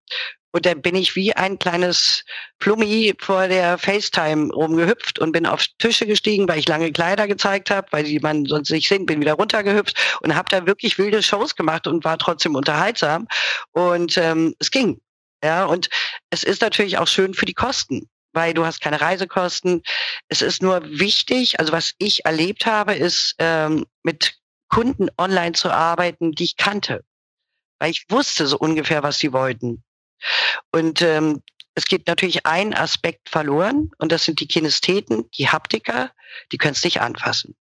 und 0.52 0.66
dann 0.66 0.82
bin 0.82 0.94
ich 0.94 1.16
wie 1.16 1.35
ein 1.35 1.59
kleines 1.59 2.25
Plummi 2.59 3.14
vor 3.18 3.49
der 3.49 3.78
FaceTime 3.78 4.52
rumgehüpft 4.52 5.18
und 5.18 5.32
bin 5.32 5.47
auf 5.47 5.66
Tische 5.78 6.06
gestiegen, 6.06 6.47
weil 6.47 6.59
ich 6.59 6.68
lange 6.68 6.92
Kleider 6.92 7.26
gezeigt 7.26 7.71
habe, 7.71 7.88
weil 7.90 8.04
die 8.04 8.21
man 8.21 8.44
sonst 8.44 8.71
nicht 8.71 8.88
sehen, 8.88 9.06
bin 9.06 9.21
wieder 9.21 9.35
runtergehüpft 9.35 10.18
und 10.21 10.35
habe 10.35 10.49
da 10.50 10.66
wirklich 10.66 10.99
wilde 10.99 11.23
Shows 11.23 11.56
gemacht 11.56 11.87
und 11.87 12.04
war 12.04 12.18
trotzdem 12.18 12.54
unterhaltsam. 12.54 13.26
Und 13.73 14.16
ähm, 14.18 14.54
es 14.59 14.71
ging. 14.71 15.00
Ja, 15.42 15.64
und 15.64 15.88
es 16.30 16.44
ist 16.44 16.62
natürlich 16.62 16.99
auch 16.99 17.09
schön 17.09 17.35
für 17.35 17.47
die 17.47 17.54
Kosten 17.54 18.09
weil 18.35 18.54
du 18.54 18.64
hast 18.64 18.80
keine 18.80 19.00
Reisekosten. 19.00 19.82
Es 20.28 20.40
ist 20.40 20.62
nur 20.62 20.82
wichtig, 20.85 21.61
also 21.61 21.71
was 21.71 21.92
ich 21.99 22.25
erlebt 22.25 22.64
habe, 22.64 22.94
ist 22.94 23.35
ähm, 23.38 23.85
mit 24.02 24.38
Kunden 24.68 25.09
online 25.18 25.52
zu 25.52 25.71
arbeiten, 25.71 26.32
die 26.32 26.44
ich 26.44 26.56
kannte, 26.56 27.04
weil 27.78 27.90
ich 27.90 28.06
wusste 28.09 28.47
so 28.47 28.56
ungefähr, 28.59 29.02
was 29.02 29.18
sie 29.18 29.35
wollten. 29.35 29.85
Und 30.71 31.02
ähm, 31.02 31.43
es 31.75 31.87
geht 31.87 32.07
natürlich 32.07 32.45
ein 32.47 32.75
Aspekt 32.75 33.29
verloren 33.31 33.91
und 33.99 34.12
das 34.12 34.25
sind 34.25 34.41
die 34.41 34.47
Kinestheten, 34.47 35.31
die 35.37 35.49
Haptiker, 35.49 36.11
die 36.52 36.59
können 36.59 36.75
es 36.75 36.85
nicht 36.85 37.00
anfassen. 37.00 37.57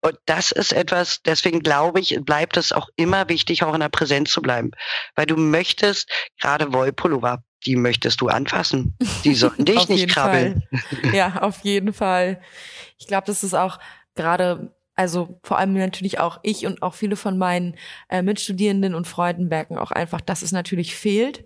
Und 0.00 0.18
das 0.26 0.52
ist 0.52 0.72
etwas, 0.72 1.22
deswegen 1.22 1.60
glaube 1.60 1.98
ich, 1.98 2.18
bleibt 2.20 2.58
es 2.58 2.72
auch 2.72 2.88
immer 2.96 3.28
wichtig, 3.30 3.62
auch 3.62 3.72
in 3.72 3.80
der 3.80 3.88
Präsenz 3.88 4.32
zu 4.32 4.42
bleiben. 4.42 4.72
Weil 5.14 5.24
du 5.24 5.36
möchtest, 5.36 6.10
gerade 6.38 6.74
Wollpullover, 6.74 7.42
die 7.64 7.76
möchtest 7.76 8.20
du 8.20 8.28
anfassen. 8.28 8.98
Die 9.24 9.34
sollen 9.34 9.54
dich 9.64 9.88
nicht 9.88 10.10
krabbeln. 10.10 10.62
Fall. 10.70 11.14
Ja, 11.14 11.36
auf 11.40 11.60
jeden 11.60 11.94
Fall. 11.94 12.42
Ich 12.98 13.06
glaube, 13.06 13.26
das 13.26 13.42
ist 13.42 13.54
auch 13.54 13.78
gerade 14.14 14.74
also 14.94 15.40
vor 15.42 15.58
allem 15.58 15.72
natürlich 15.72 16.20
auch 16.20 16.38
ich 16.42 16.66
und 16.66 16.82
auch 16.82 16.94
viele 16.94 17.16
von 17.16 17.36
meinen 17.36 17.76
äh, 18.08 18.22
Mitstudierenden 18.22 18.94
und 18.94 19.08
Freunden 19.08 19.48
merken 19.48 19.76
auch 19.78 19.90
einfach, 19.90 20.20
dass 20.20 20.42
es 20.42 20.52
natürlich 20.52 20.94
fehlt. 20.94 21.44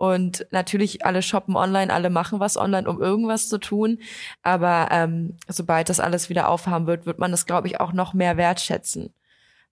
Und 0.00 0.46
natürlich, 0.50 1.04
alle 1.04 1.20
shoppen 1.20 1.56
online, 1.56 1.92
alle 1.92 2.08
machen 2.08 2.40
was 2.40 2.56
online, 2.56 2.88
um 2.88 3.02
irgendwas 3.02 3.50
zu 3.50 3.58
tun. 3.58 3.98
Aber 4.40 4.88
ähm, 4.90 5.36
sobald 5.46 5.90
das 5.90 6.00
alles 6.00 6.30
wieder 6.30 6.48
aufhaben 6.48 6.86
wird, 6.86 7.04
wird 7.04 7.18
man 7.18 7.30
das, 7.30 7.44
glaube 7.44 7.68
ich, 7.68 7.80
auch 7.80 7.92
noch 7.92 8.14
mehr 8.14 8.38
wertschätzen. 8.38 9.12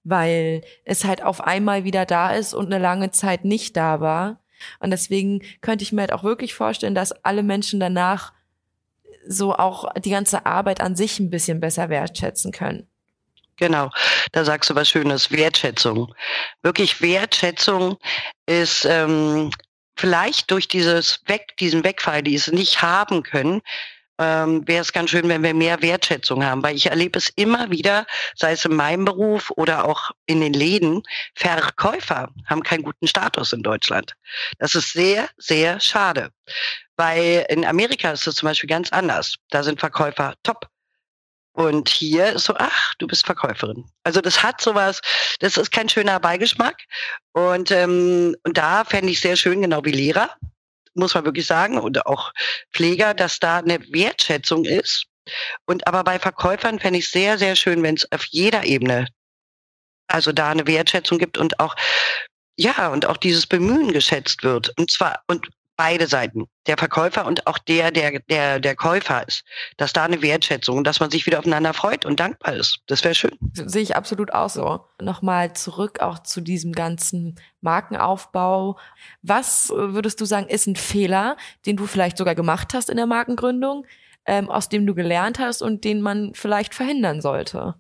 Weil 0.05 0.61
es 0.85 1.07
halt 1.07 1.23
auf 1.25 1.41
einmal 1.41 1.85
wieder 1.85 2.05
da 2.05 2.33
ist 2.33 2.53
und 2.53 2.67
eine 2.67 2.79
lange 2.79 3.11
Zeit 3.11 3.47
nicht 3.47 3.75
da 3.75 4.03
war. 4.03 4.39
Und 4.81 4.91
deswegen 4.91 5.41
könnte 5.63 5.83
ich 5.83 5.93
mir 5.93 6.03
halt 6.03 6.13
auch 6.13 6.25
wirklich 6.25 6.53
vorstellen, 6.53 6.95
dass 6.95 7.25
alle 7.25 7.43
Menschen 7.43 7.81
danach 7.81 8.35
so 9.27 9.55
auch 9.55 9.91
die 9.95 10.11
ganze 10.11 10.45
Arbeit 10.45 10.83
an 10.83 10.95
sich 10.95 11.19
ein 11.21 11.31
bisschen 11.31 11.59
besser 11.59 11.89
wertschätzen 11.89 12.53
können. 12.53 12.87
Genau, 13.57 13.89
da 14.33 14.45
sagst 14.45 14.69
du 14.69 14.75
was 14.75 14.91
Schönes, 14.91 15.33
Wertschätzung. 15.33 16.15
Wirklich 16.63 17.01
Wertschätzung 17.01 17.97
ist 18.45 18.85
ähm, 18.85 19.51
vielleicht 19.99 20.51
durch 20.51 20.69
dieses 20.69 21.21
Weg, 21.27 21.57
diesen 21.59 21.85
Wegfall, 21.85 22.23
die 22.23 22.35
es 22.35 22.49
nicht 22.49 22.83
haben 22.83 23.23
können, 23.23 23.61
ähm, 24.19 24.67
wäre 24.67 24.83
es 24.83 24.93
ganz 24.93 25.11
schön, 25.11 25.29
wenn 25.29 25.43
wir 25.43 25.55
mehr 25.55 25.81
Wertschätzung 25.81 26.45
haben, 26.45 26.63
weil 26.63 26.77
ich 26.77 26.87
erlebe 26.87 27.19
es 27.19 27.29
immer 27.37 27.71
wieder, 27.71 28.07
sei 28.35 28.53
es 28.53 28.65
in 28.65 28.75
meinem 28.75 29.05
Beruf 29.05 29.51
oder 29.57 29.85
auch 29.85 30.11
in 30.27 30.41
den 30.41 30.53
Läden, 30.53 31.03
Verkäufer 31.35 32.31
haben 32.47 32.63
keinen 32.63 32.83
guten 32.83 33.07
Status 33.07 33.53
in 33.53 33.63
Deutschland. 33.63 34.15
Das 34.59 34.75
ist 34.75 34.93
sehr, 34.93 35.29
sehr 35.37 35.79
schade, 35.81 36.31
weil 36.97 37.47
in 37.49 37.65
Amerika 37.65 38.11
ist 38.11 38.27
es 38.27 38.37
zum 38.37 38.49
Beispiel 38.49 38.69
ganz 38.69 38.91
anders. 38.93 39.37
Da 39.51 39.63
sind 39.63 39.79
Verkäufer 39.79 40.35
top. 40.43 40.69
Und 41.59 41.89
hier 41.89 42.39
so, 42.39 42.55
ach, 42.57 42.95
du 42.99 43.09
bist 43.09 43.27
Verkäuferin. 43.27 43.85
Also 44.05 44.21
das 44.21 44.45
hat 44.45 44.61
sowas, 44.61 45.01
das 45.41 45.57
ist 45.57 45.73
kein 45.73 45.89
schöner 45.89 46.21
Beigeschmack. 46.21 46.77
Und, 47.33 47.73
ähm, 47.73 48.37
und 48.45 48.57
da 48.57 48.85
fände 48.85 49.11
ich 49.11 49.21
sehr 49.21 49.35
schön, 49.35 49.61
genau 49.63 49.85
wie 49.85 49.91
Lehrer, 49.91 50.31
muss 50.95 51.15
man 51.15 51.25
wirklich 51.25 51.47
sagen, 51.47 51.77
und 51.77 52.07
auch 52.07 52.33
Pfleger, 52.73 53.13
dass 53.13 53.41
da 53.41 53.59
eine 53.59 53.81
Wertschätzung 53.93 54.67
ist. 54.67 55.07
Und 55.67 55.85
aber 55.89 56.05
bei 56.05 56.21
Verkäufern 56.21 56.79
fände 56.79 57.01
ich 57.01 57.11
sehr, 57.11 57.37
sehr 57.39 57.57
schön, 57.57 57.83
wenn 57.83 57.97
es 57.97 58.07
auf 58.13 58.25
jeder 58.27 58.63
Ebene, 58.63 59.09
also 60.07 60.31
da 60.31 60.53
eine 60.53 60.69
Wertschätzung 60.69 61.19
gibt 61.19 61.39
und 61.39 61.59
auch 61.59 61.75
ja, 62.57 62.89
und 62.89 63.05
auch 63.05 63.17
dieses 63.17 63.49
Bemühen 63.49 63.93
geschätzt 63.93 64.45
wird. 64.45 64.73
Und 64.79 64.93
zwar, 64.93 65.25
und 65.27 65.49
beide 65.79 66.09
Seiten, 66.09 66.49
der 66.67 66.77
Verkäufer 66.77 67.25
und 67.25 67.47
auch 67.47 67.57
der, 67.57 67.93
der, 67.93 68.19
der, 68.29 68.59
der 68.59 68.75
Käufer 68.75 69.27
ist, 69.27 69.45
dass 69.77 69.93
da 69.93 70.05
eine 70.05 70.21
Wertschätzung 70.21 70.79
und 70.79 70.85
dass 70.85 70.99
man 70.99 71.09
sich 71.09 71.25
wieder 71.25 71.39
aufeinander 71.39 71.73
freut 71.73 72.05
und 72.05 72.19
dankbar 72.19 72.55
ist. 72.57 72.81
Das 72.89 73.05
wäre 73.05 73.15
schön. 73.15 73.39
Sehe 73.55 73.83
ich 73.83 73.95
absolut 73.95 74.35
auch 74.35 74.51
so. 74.51 74.85
Nochmal 75.01 75.55
zurück 75.55 76.01
auch 76.01 76.19
zu 76.19 76.41
diesem 76.41 76.73
ganzen 76.73 77.41
Markenaufbau. 77.61 78.77
Was 79.23 79.71
würdest 79.71 80.21
du 80.21 80.25
sagen, 80.25 80.49
ist 80.49 80.67
ein 80.67 80.77
Fehler, 80.77 81.37
den 81.65 81.77
du 81.77 81.87
vielleicht 81.87 82.19
sogar 82.19 82.35
gemacht 82.35 82.75
hast 82.75 82.91
in 82.91 82.97
der 82.97 83.07
Markengründung, 83.07 83.87
ähm, 84.27 84.51
aus 84.51 84.69
dem 84.69 84.85
du 84.85 84.97
gelernt 84.97 85.39
hast 85.39 85.63
und 85.63 85.85
den 85.85 86.03
man 86.03 86.35
vielleicht 86.35 86.75
verhindern 86.75 87.21
sollte? 87.21 87.77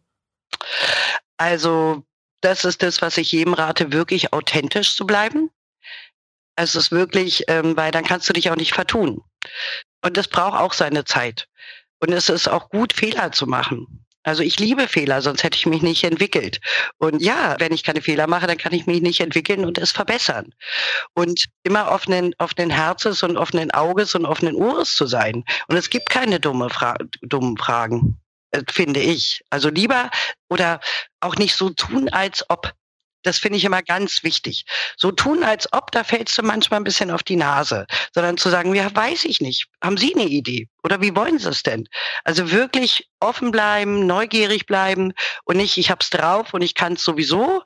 Also, 1.36 2.04
das 2.42 2.64
ist 2.64 2.84
das, 2.84 3.02
was 3.02 3.18
ich 3.18 3.32
jedem 3.32 3.54
rate, 3.54 3.92
wirklich 3.92 4.32
authentisch 4.32 4.94
zu 4.94 5.04
bleiben 5.04 5.50
also 6.58 6.78
es 6.78 6.86
ist 6.86 6.92
wirklich, 6.92 7.44
ähm, 7.48 7.76
weil 7.76 7.92
dann 7.92 8.04
kannst 8.04 8.28
du 8.28 8.32
dich 8.32 8.50
auch 8.50 8.56
nicht 8.56 8.74
vertun. 8.74 9.22
Und 10.02 10.16
das 10.16 10.28
braucht 10.28 10.58
auch 10.58 10.72
seine 10.72 11.04
Zeit. 11.04 11.46
Und 12.00 12.12
es 12.12 12.28
ist 12.28 12.48
auch 12.48 12.68
gut, 12.68 12.92
Fehler 12.92 13.32
zu 13.32 13.46
machen. 13.46 14.04
Also 14.24 14.42
ich 14.42 14.58
liebe 14.58 14.88
Fehler, 14.88 15.22
sonst 15.22 15.42
hätte 15.44 15.56
ich 15.56 15.66
mich 15.66 15.82
nicht 15.82 16.04
entwickelt. 16.04 16.60
Und 16.98 17.22
ja, 17.22 17.56
wenn 17.60 17.72
ich 17.72 17.84
keine 17.84 18.02
Fehler 18.02 18.26
mache, 18.26 18.46
dann 18.46 18.58
kann 18.58 18.72
ich 18.72 18.86
mich 18.86 19.00
nicht 19.00 19.20
entwickeln 19.20 19.64
und 19.64 19.78
es 19.78 19.92
verbessern. 19.92 20.52
Und 21.14 21.46
immer 21.62 21.90
offenen, 21.90 22.34
offenen 22.38 22.70
Herzens 22.70 23.22
und 23.22 23.36
offenen 23.36 23.70
Auges 23.70 24.14
und 24.14 24.26
offenen 24.26 24.56
Ohres 24.56 24.96
zu 24.96 25.06
sein. 25.06 25.44
Und 25.68 25.76
es 25.76 25.90
gibt 25.90 26.10
keine 26.10 26.40
dumme 26.40 26.70
Fra 26.70 26.96
dummen 27.22 27.56
Fragen, 27.56 28.20
äh, 28.50 28.62
finde 28.70 29.00
ich. 29.00 29.42
Also 29.48 29.70
lieber 29.70 30.10
oder 30.50 30.80
auch 31.20 31.36
nicht 31.36 31.54
so 31.54 31.70
tun, 31.70 32.08
als 32.08 32.44
ob. 32.50 32.72
Das 33.22 33.38
finde 33.38 33.58
ich 33.58 33.64
immer 33.64 33.82
ganz 33.82 34.22
wichtig. 34.22 34.64
So 34.96 35.10
tun, 35.10 35.42
als 35.42 35.72
ob, 35.72 35.90
da 35.90 36.04
fällst 36.04 36.38
du 36.38 36.42
manchmal 36.42 36.80
ein 36.80 36.84
bisschen 36.84 37.10
auf 37.10 37.22
die 37.22 37.36
Nase, 37.36 37.86
sondern 38.14 38.36
zu 38.36 38.48
sagen, 38.48 38.74
ja, 38.74 38.94
weiß 38.94 39.24
ich 39.24 39.40
nicht. 39.40 39.66
Haben 39.82 39.96
Sie 39.96 40.14
eine 40.14 40.24
Idee? 40.24 40.68
Oder 40.84 41.00
wie 41.00 41.14
wollen 41.16 41.38
Sie 41.38 41.48
es 41.48 41.62
denn? 41.62 41.88
Also 42.24 42.50
wirklich 42.50 43.08
offen 43.20 43.50
bleiben, 43.50 44.06
neugierig 44.06 44.66
bleiben 44.66 45.12
und 45.44 45.56
nicht, 45.56 45.76
ich 45.78 45.90
hab's 45.90 46.10
drauf 46.10 46.54
und 46.54 46.62
ich 46.62 46.74
kann 46.74 46.94
es 46.94 47.04
sowieso 47.04 47.62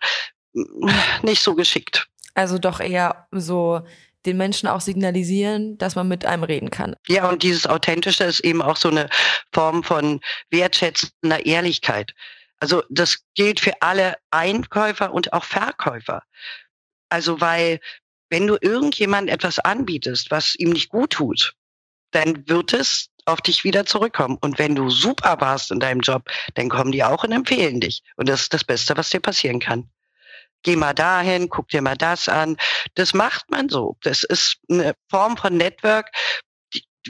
nicht 1.22 1.42
so 1.42 1.54
geschickt. 1.54 2.06
Also 2.34 2.58
doch 2.58 2.80
eher 2.80 3.26
so 3.30 3.82
den 4.24 4.36
Menschen 4.36 4.68
auch 4.68 4.80
signalisieren, 4.80 5.76
dass 5.78 5.96
man 5.96 6.08
mit 6.08 6.24
einem 6.24 6.44
reden 6.44 6.70
kann. 6.70 6.94
Ja, 7.08 7.28
und 7.28 7.42
dieses 7.42 7.66
Authentische 7.66 8.24
ist 8.24 8.40
eben 8.40 8.62
auch 8.62 8.76
so 8.76 8.88
eine 8.88 9.08
Form 9.52 9.82
von 9.82 10.20
wertschätzender 10.50 11.44
Ehrlichkeit. 11.44 12.14
Also 12.62 12.84
das 12.90 13.24
gilt 13.34 13.58
für 13.58 13.82
alle 13.82 14.18
Einkäufer 14.30 15.12
und 15.12 15.32
auch 15.32 15.42
Verkäufer. 15.42 16.22
Also 17.08 17.40
weil 17.40 17.80
wenn 18.30 18.46
du 18.46 18.56
irgendjemand 18.60 19.28
etwas 19.30 19.58
anbietest, 19.58 20.30
was 20.30 20.54
ihm 20.54 20.70
nicht 20.70 20.88
gut 20.88 21.10
tut, 21.10 21.56
dann 22.12 22.48
wird 22.48 22.72
es 22.72 23.08
auf 23.24 23.40
dich 23.40 23.64
wieder 23.64 23.84
zurückkommen. 23.84 24.38
Und 24.40 24.60
wenn 24.60 24.76
du 24.76 24.90
super 24.90 25.40
warst 25.40 25.72
in 25.72 25.80
deinem 25.80 26.02
Job, 26.02 26.30
dann 26.54 26.68
kommen 26.68 26.92
die 26.92 27.02
auch 27.02 27.24
und 27.24 27.32
empfehlen 27.32 27.80
dich. 27.80 28.04
Und 28.14 28.28
das 28.28 28.42
ist 28.42 28.54
das 28.54 28.62
Beste, 28.62 28.96
was 28.96 29.10
dir 29.10 29.18
passieren 29.18 29.58
kann. 29.58 29.90
Geh 30.62 30.76
mal 30.76 30.94
dahin, 30.94 31.48
guck 31.48 31.66
dir 31.66 31.82
mal 31.82 31.96
das 31.96 32.28
an. 32.28 32.56
Das 32.94 33.12
macht 33.12 33.50
man 33.50 33.70
so. 33.70 33.96
Das 34.02 34.22
ist 34.22 34.58
eine 34.70 34.94
Form 35.10 35.36
von 35.36 35.56
Network, 35.56 36.12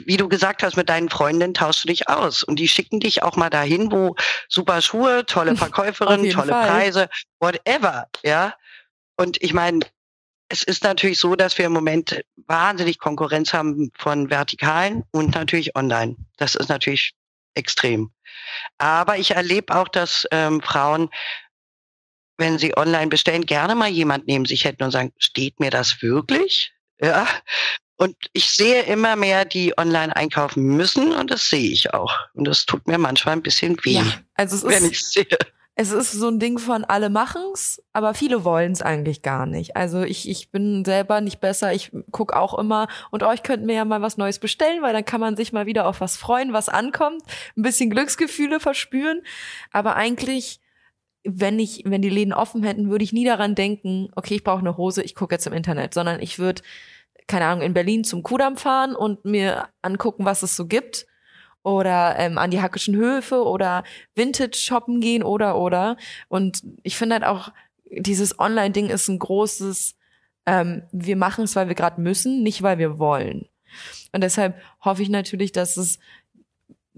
wie 0.05 0.17
du 0.17 0.27
gesagt 0.27 0.63
hast, 0.63 0.75
mit 0.75 0.89
deinen 0.89 1.09
Freundinnen 1.09 1.53
tauschst 1.53 1.83
du 1.83 1.87
dich 1.87 2.09
aus 2.09 2.43
und 2.43 2.57
die 2.57 2.67
schicken 2.67 2.99
dich 2.99 3.23
auch 3.23 3.35
mal 3.35 3.49
dahin, 3.49 3.91
wo 3.91 4.15
super 4.47 4.81
Schuhe, 4.81 5.25
tolle 5.25 5.55
Verkäuferin, 5.55 6.29
tolle 6.31 6.51
Fall. 6.51 6.69
Preise, 6.69 7.09
whatever, 7.39 8.07
ja. 8.23 8.53
Und 9.17 9.41
ich 9.41 9.53
meine, 9.53 9.81
es 10.49 10.63
ist 10.63 10.83
natürlich 10.83 11.19
so, 11.19 11.35
dass 11.35 11.57
wir 11.57 11.65
im 11.65 11.73
Moment 11.73 12.23
wahnsinnig 12.47 12.99
Konkurrenz 12.99 13.53
haben 13.53 13.91
von 13.95 14.29
Vertikalen 14.29 15.03
und 15.11 15.35
natürlich 15.35 15.75
online. 15.75 16.15
Das 16.37 16.55
ist 16.55 16.69
natürlich 16.69 17.13
extrem. 17.55 18.11
Aber 18.77 19.17
ich 19.17 19.31
erlebe 19.31 19.75
auch, 19.75 19.87
dass 19.87 20.27
ähm, 20.31 20.61
Frauen, 20.61 21.09
wenn 22.37 22.57
sie 22.57 22.75
online 22.75 23.07
bestellen, 23.07 23.45
gerne 23.45 23.75
mal 23.75 23.89
jemand 23.89 24.27
neben 24.27 24.45
sich 24.45 24.65
hätten 24.65 24.83
und 24.83 24.91
sagen, 24.91 25.13
steht 25.17 25.59
mir 25.59 25.69
das 25.69 26.01
wirklich? 26.01 26.73
Ja, 26.99 27.27
Und 27.95 28.15
ich 28.33 28.49
sehe 28.49 28.83
immer 28.83 29.15
mehr, 29.15 29.45
die 29.45 29.77
online 29.77 30.15
einkaufen 30.15 30.63
müssen 30.63 31.11
und 31.13 31.29
das 31.31 31.49
sehe 31.49 31.71
ich 31.71 31.93
auch. 31.93 32.13
Und 32.33 32.45
das 32.45 32.65
tut 32.65 32.87
mir 32.87 32.97
manchmal 32.97 33.35
ein 33.35 33.43
bisschen 33.43 33.77
weh, 33.83 33.91
ja, 33.91 34.05
also 34.35 34.55
es 34.55 34.63
wenn 34.63 34.89
ich 34.89 35.05
sehe. 35.05 35.27
Es 35.75 35.91
ist 35.91 36.11
so 36.11 36.27
ein 36.27 36.37
Ding 36.37 36.59
von 36.59 36.85
alle 36.85 37.09
machen's, 37.09 37.81
aber 37.93 38.13
viele 38.13 38.43
wollen's 38.43 38.83
eigentlich 38.83 39.23
gar 39.23 39.47
nicht. 39.47 39.75
Also 39.75 40.03
ich, 40.03 40.29
ich 40.29 40.51
bin 40.51 40.85
selber 40.85 41.19
nicht 41.19 41.39
besser. 41.39 41.73
Ich 41.73 41.91
guck 42.11 42.33
auch 42.33 42.59
immer 42.59 42.87
und 43.09 43.23
euch 43.23 43.41
könnt 43.41 43.65
mir 43.65 43.73
ja 43.73 43.85
mal 43.85 44.01
was 44.03 44.17
Neues 44.17 44.37
bestellen, 44.37 44.83
weil 44.83 44.93
dann 44.93 45.05
kann 45.05 45.19
man 45.19 45.35
sich 45.35 45.51
mal 45.51 45.65
wieder 45.65 45.87
auf 45.87 45.99
was 45.99 46.15
freuen, 46.15 46.53
was 46.53 46.69
ankommt, 46.69 47.23
ein 47.57 47.63
bisschen 47.63 47.89
Glücksgefühle 47.89 48.59
verspüren. 48.59 49.23
Aber 49.71 49.95
eigentlich 49.95 50.59
wenn 51.23 51.57
ich, 51.57 51.83
wenn 51.85 52.01
die 52.01 52.09
Läden 52.09 52.33
offen 52.33 52.63
hätten, 52.63 52.89
würde 52.89 53.03
ich 53.03 53.13
nie 53.13 53.25
daran 53.25 53.55
denken, 53.55 54.09
okay, 54.15 54.35
ich 54.35 54.43
brauche 54.43 54.59
eine 54.59 54.77
Hose, 54.77 55.01
ich 55.03 55.15
gucke 55.15 55.33
jetzt 55.33 55.47
im 55.47 55.53
Internet, 55.53 55.93
sondern 55.93 56.21
ich 56.21 56.37
würde 56.37 56.61
keine 57.27 57.45
Ahnung, 57.45 57.63
in 57.63 57.73
Berlin 57.73 58.03
zum 58.03 58.23
Kudamm 58.23 58.57
fahren 58.57 58.95
und 58.95 59.25
mir 59.25 59.69
angucken, 59.81 60.25
was 60.25 60.43
es 60.43 60.55
so 60.55 60.65
gibt. 60.67 61.05
Oder 61.63 62.19
ähm, 62.19 62.37
an 62.37 62.51
die 62.51 62.61
Hackischen 62.61 62.95
Höfe 62.95 63.41
oder 63.41 63.83
Vintage 64.15 64.57
shoppen 64.57 64.99
gehen 64.99 65.23
oder 65.23 65.57
oder. 65.57 65.95
Und 66.27 66.61
ich 66.83 66.97
finde 66.97 67.15
halt 67.15 67.23
auch, 67.23 67.53
dieses 67.89 68.37
Online-Ding 68.37 68.89
ist 68.89 69.07
ein 69.07 69.19
großes, 69.19 69.95
ähm, 70.45 70.83
wir 70.91 71.15
machen 71.15 71.45
es, 71.45 71.55
weil 71.55 71.69
wir 71.69 71.75
gerade 71.75 72.01
müssen, 72.01 72.43
nicht 72.43 72.63
weil 72.63 72.79
wir 72.79 72.99
wollen. 72.99 73.47
Und 74.11 74.21
deshalb 74.21 74.61
hoffe 74.83 75.03
ich 75.03 75.09
natürlich, 75.09 75.53
dass 75.53 75.77
es 75.77 75.99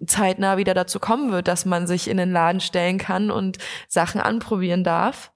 zeitnah 0.08 0.58
wieder 0.58 0.74
dazu 0.74 1.00
kommen 1.00 1.32
wird, 1.32 1.48
dass 1.48 1.66
man 1.66 1.86
sich 1.86 2.10
in 2.10 2.18
den 2.18 2.32
Laden 2.32 2.60
stellen 2.60 2.98
kann 2.98 3.30
und 3.30 3.60
Sachen 3.88 4.20
anprobieren 4.20 4.84
darf 4.84 5.32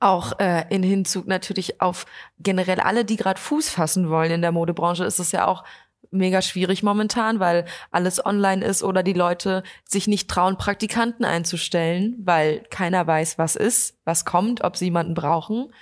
auch 0.00 0.38
äh, 0.38 0.64
in 0.68 0.82
Hinzug 0.82 1.26
natürlich 1.26 1.80
auf 1.80 2.06
generell 2.38 2.80
alle, 2.80 3.04
die 3.04 3.16
gerade 3.16 3.40
Fuß 3.40 3.70
fassen 3.70 4.10
wollen 4.10 4.30
in 4.30 4.42
der 4.42 4.52
Modebranche, 4.52 5.04
ist 5.04 5.18
es 5.18 5.32
ja 5.32 5.46
auch 5.46 5.64
mega 6.10 6.42
schwierig 6.42 6.82
momentan, 6.82 7.40
weil 7.40 7.64
alles 7.90 8.24
online 8.24 8.64
ist 8.64 8.82
oder 8.82 9.02
die 9.02 9.12
Leute 9.12 9.62
sich 9.84 10.06
nicht 10.06 10.28
trauen, 10.28 10.56
Praktikanten 10.56 11.24
einzustellen, 11.24 12.16
weil 12.24 12.60
keiner 12.70 13.06
weiß, 13.06 13.38
was 13.38 13.56
ist, 13.56 13.98
was 14.04 14.24
kommt, 14.24 14.62
ob 14.62 14.76
sie 14.76 14.86
jemanden 14.86 15.14
brauchen. 15.14 15.72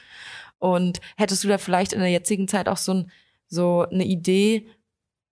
Und 0.58 1.00
hättest 1.16 1.44
du 1.44 1.48
da 1.48 1.58
vielleicht 1.58 1.92
in 1.92 2.00
der 2.00 2.10
jetzigen 2.10 2.48
Zeit 2.48 2.68
auch 2.68 2.76
so, 2.76 2.94
ein, 2.94 3.10
so 3.48 3.86
eine 3.90 4.04
Idee, 4.04 4.68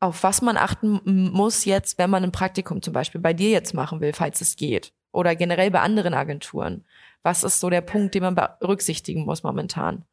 auf 0.00 0.24
was 0.24 0.42
man 0.42 0.56
achten 0.56 1.00
muss 1.32 1.64
jetzt, 1.64 1.96
wenn 1.98 2.10
man 2.10 2.24
ein 2.24 2.32
Praktikum 2.32 2.82
zum 2.82 2.92
Beispiel 2.92 3.20
bei 3.20 3.32
dir 3.32 3.50
jetzt 3.50 3.72
machen 3.72 4.00
will, 4.00 4.12
falls 4.12 4.40
es 4.40 4.56
geht? 4.56 4.92
Oder 5.12 5.36
generell 5.36 5.70
bei 5.70 5.80
anderen 5.80 6.14
Agenturen? 6.14 6.84
Was 7.22 7.44
ist 7.44 7.60
so 7.60 7.70
der 7.70 7.82
Punkt, 7.82 8.14
den 8.14 8.22
man 8.22 8.34
berücksichtigen 8.34 9.24
muss 9.24 9.42
momentan? 9.42 10.04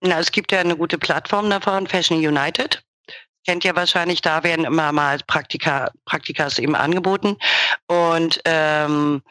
Na, 0.00 0.18
es 0.18 0.32
gibt 0.32 0.52
ja 0.52 0.60
eine 0.60 0.76
gute 0.76 0.98
Plattform 0.98 1.50
davon, 1.50 1.86
Fashion 1.86 2.18
United. 2.18 2.82
Kennt 3.46 3.64
ihr 3.64 3.76
wahrscheinlich, 3.76 4.22
da 4.22 4.42
werden 4.42 4.64
immer 4.64 4.92
mal 4.92 5.18
Praktika, 5.26 5.90
Praktikas 6.06 6.58
eben 6.58 6.74
angeboten. 6.74 7.36
Und 7.86 8.40
ähm, 8.46 9.22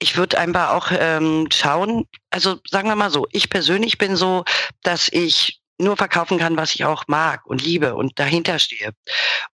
ich 0.00 0.16
würde 0.16 0.38
einfach 0.38 0.70
auch 0.70 0.90
ähm, 0.90 1.48
schauen, 1.52 2.08
also 2.30 2.58
sagen 2.68 2.88
wir 2.88 2.96
mal 2.96 3.10
so, 3.10 3.28
ich 3.30 3.50
persönlich 3.50 3.98
bin 3.98 4.16
so, 4.16 4.44
dass 4.82 5.08
ich 5.08 5.60
nur 5.78 5.96
verkaufen 5.96 6.38
kann, 6.38 6.56
was 6.56 6.74
ich 6.74 6.84
auch 6.84 7.04
mag 7.06 7.46
und 7.46 7.62
liebe 7.62 7.94
und 7.94 8.18
dahinter 8.18 8.58
stehe. 8.58 8.90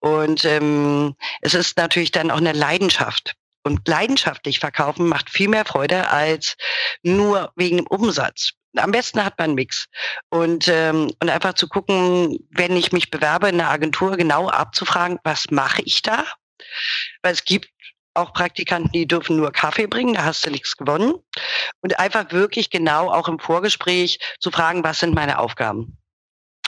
Und 0.01 0.45
ähm, 0.45 1.15
es 1.43 1.55
ist 1.55 1.77
natürlich 1.77 2.13
dann 2.13 2.31
auch 2.31 2.39
eine 2.39 2.53
Leidenschaft. 2.53 3.35
Und 3.65 3.87
leidenschaftlich 3.87 4.61
verkaufen 4.61 5.09
macht 5.09 5.31
viel 5.31 5.49
mehr 5.49 5.65
Freude 5.65 6.09
als 6.11 6.57
nur 7.03 7.53
wegen 7.57 7.79
dem 7.79 7.87
Umsatz. 7.87 8.53
Am 8.77 8.93
besten 8.93 9.25
hat 9.25 9.39
man 9.39 9.47
einen 9.47 9.55
Mix. 9.57 9.87
Und, 10.31 10.69
ähm, 10.69 11.11
und 11.21 11.29
einfach 11.29 11.55
zu 11.55 11.69
gucken, 11.69 12.39
wenn 12.51 12.77
ich 12.77 12.93
mich 12.93 13.11
bewerbe 13.11 13.49
in 13.49 13.61
einer 13.61 13.71
Agentur, 13.71 14.17
genau 14.17 14.49
abzufragen, 14.49 15.19
was 15.25 15.51
mache 15.51 15.83
ich 15.83 16.03
da? 16.03 16.25
Weil 17.23 17.33
es 17.33 17.45
gibt 17.45 17.71
auch 18.15 18.33
Praktikanten, 18.33 18.93
die 18.93 19.07
dürfen 19.07 19.37
nur 19.37 19.53
Kaffee 19.53 19.87
bringen, 19.87 20.15
da 20.15 20.25
hast 20.25 20.45
du 20.45 20.51
nichts 20.51 20.77
gewonnen. 20.77 21.15
Und 21.81 21.99
einfach 21.99 22.31
wirklich 22.33 22.71
genau 22.71 23.11
auch 23.11 23.29
im 23.29 23.39
Vorgespräch 23.39 24.19
zu 24.41 24.51
fragen, 24.51 24.85
was 24.85 25.01
sind 25.01 25.15
meine 25.15 25.39
Aufgaben? 25.39 25.98